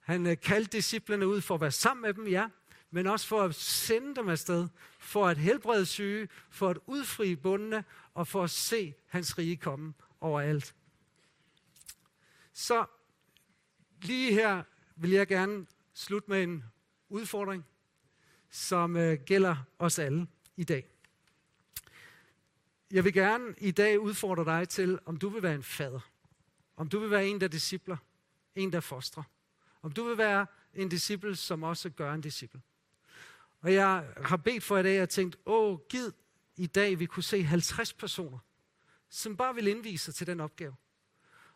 Han 0.00 0.26
øh, 0.26 0.36
kaldte 0.40 0.76
disciplene 0.76 1.26
ud 1.26 1.40
for 1.40 1.54
at 1.54 1.60
være 1.60 1.70
sammen 1.70 2.02
med 2.02 2.14
dem, 2.14 2.26
ja, 2.26 2.48
men 2.90 3.06
også 3.06 3.26
for 3.26 3.42
at 3.42 3.54
sende 3.54 4.16
dem 4.16 4.28
afsted, 4.28 4.68
for 4.98 5.26
at 5.26 5.36
helbrede 5.36 5.86
syge, 5.86 6.28
for 6.50 6.68
at 6.68 6.78
udfri 6.86 7.36
bundene 7.36 7.84
og 8.14 8.28
for 8.28 8.44
at 8.44 8.50
se 8.50 8.94
hans 9.06 9.38
rige 9.38 9.56
komme 9.56 9.94
overalt. 10.20 10.74
Så 12.52 12.84
lige 14.02 14.32
her 14.32 14.62
vil 14.96 15.10
jeg 15.10 15.26
gerne 15.26 15.66
slutte 15.94 16.30
med 16.30 16.42
en 16.42 16.64
udfordring 17.08 17.64
som 18.58 18.96
øh, 18.96 19.18
gælder 19.26 19.56
os 19.78 19.98
alle 19.98 20.26
i 20.56 20.64
dag. 20.64 20.88
Jeg 22.90 23.04
vil 23.04 23.12
gerne 23.12 23.54
i 23.58 23.70
dag 23.70 24.00
udfordre 24.00 24.44
dig 24.44 24.68
til, 24.68 24.98
om 25.06 25.16
du 25.16 25.28
vil 25.28 25.42
være 25.42 25.54
en 25.54 25.62
fader. 25.62 26.00
Om 26.76 26.88
du 26.88 26.98
vil 26.98 27.10
være 27.10 27.26
en, 27.26 27.40
der 27.40 27.48
discipler. 27.48 27.96
En, 28.54 28.72
der 28.72 28.80
fostrer. 28.80 29.22
Om 29.82 29.92
du 29.92 30.04
vil 30.04 30.18
være 30.18 30.46
en 30.74 30.88
disciple, 30.88 31.36
som 31.36 31.62
også 31.62 31.90
gør 31.90 32.14
en 32.14 32.20
disciple. 32.20 32.60
Og 33.60 33.74
jeg 33.74 34.12
har 34.16 34.36
bedt 34.36 34.64
for 34.64 34.78
i 34.78 34.82
dag, 34.82 35.02
og 35.02 35.08
tænkt, 35.08 35.38
åh, 35.46 35.78
giv 35.88 36.12
i 36.56 36.66
dag, 36.66 36.98
vi 36.98 37.06
kunne 37.06 37.22
se 37.22 37.42
50 37.42 37.92
personer, 37.92 38.38
som 39.08 39.36
bare 39.36 39.54
vil 39.54 39.66
indvise 39.66 40.04
sig 40.04 40.14
til 40.14 40.26
den 40.26 40.40
opgave. 40.40 40.74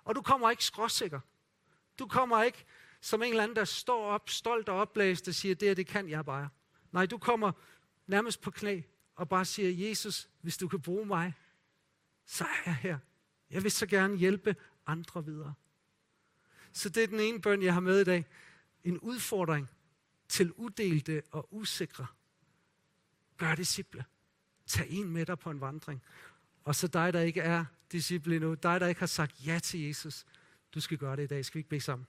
Og 0.05 0.15
du 0.15 0.23
kommer 0.23 0.51
ikke 0.51 0.65
skråsikker. 0.65 1.21
Du 1.99 2.07
kommer 2.07 2.43
ikke 2.43 2.65
som 3.01 3.23
en 3.23 3.31
eller 3.31 3.43
anden, 3.43 3.57
der 3.57 3.65
står 3.65 4.05
op, 4.05 4.31
stolt 4.31 4.69
og 4.69 4.77
opblæst 4.77 5.29
og 5.29 5.35
siger, 5.35 5.55
det 5.55 5.71
er 5.71 5.75
det 5.75 5.87
kan 5.87 6.09
jeg 6.09 6.25
bare. 6.25 6.49
Nej, 6.93 7.07
du 7.07 7.19
kommer 7.19 7.53
nærmest 8.07 8.41
på 8.41 8.51
knæ 8.51 8.81
og 9.15 9.29
bare 9.29 9.45
siger, 9.45 9.89
Jesus, 9.89 10.29
hvis 10.41 10.57
du 10.57 10.69
kan 10.69 10.81
bruge 10.81 11.07
mig, 11.07 11.35
så 12.27 12.45
er 12.45 12.63
jeg 12.67 12.77
her. 12.77 12.99
Jeg 13.51 13.63
vil 13.63 13.71
så 13.71 13.87
gerne 13.87 14.17
hjælpe 14.17 14.57
andre 14.87 15.25
videre. 15.25 15.55
Så 16.73 16.89
det 16.89 17.03
er 17.03 17.07
den 17.07 17.21
ene 17.21 17.41
bøn, 17.41 17.63
jeg 17.63 17.75
har 17.75 17.81
med 17.81 18.01
i 18.01 18.05
dag. 18.05 18.25
En 18.85 18.99
udfordring 18.99 19.71
til 20.29 20.53
udelte 20.53 21.23
og 21.31 21.49
usikre. 21.55 22.07
Gør 23.37 23.55
disciple. 23.55 24.05
Tag 24.67 24.87
en 24.91 25.09
med 25.09 25.27
dig 25.27 25.39
på 25.39 25.51
en 25.51 25.61
vandring. 25.61 26.03
Og 26.65 26.75
så 26.75 26.87
dig, 26.87 27.13
der 27.13 27.21
ikke 27.21 27.41
er 27.41 27.65
disciple 27.93 28.37
endnu, 28.37 28.55
dig, 28.55 28.81
der 28.81 28.87
ikke 28.87 29.01
har 29.01 29.07
sagt 29.07 29.47
ja 29.47 29.59
til 29.59 29.81
Jesus, 29.81 30.25
du 30.75 30.81
skal 30.81 30.99
gøre 30.99 31.17
det 31.17 31.23
i 31.23 31.27
dag. 31.27 31.45
Skal 31.45 31.55
vi 31.55 31.61
ikke 31.61 31.71
bede 31.71 31.81
sammen? 31.81 32.07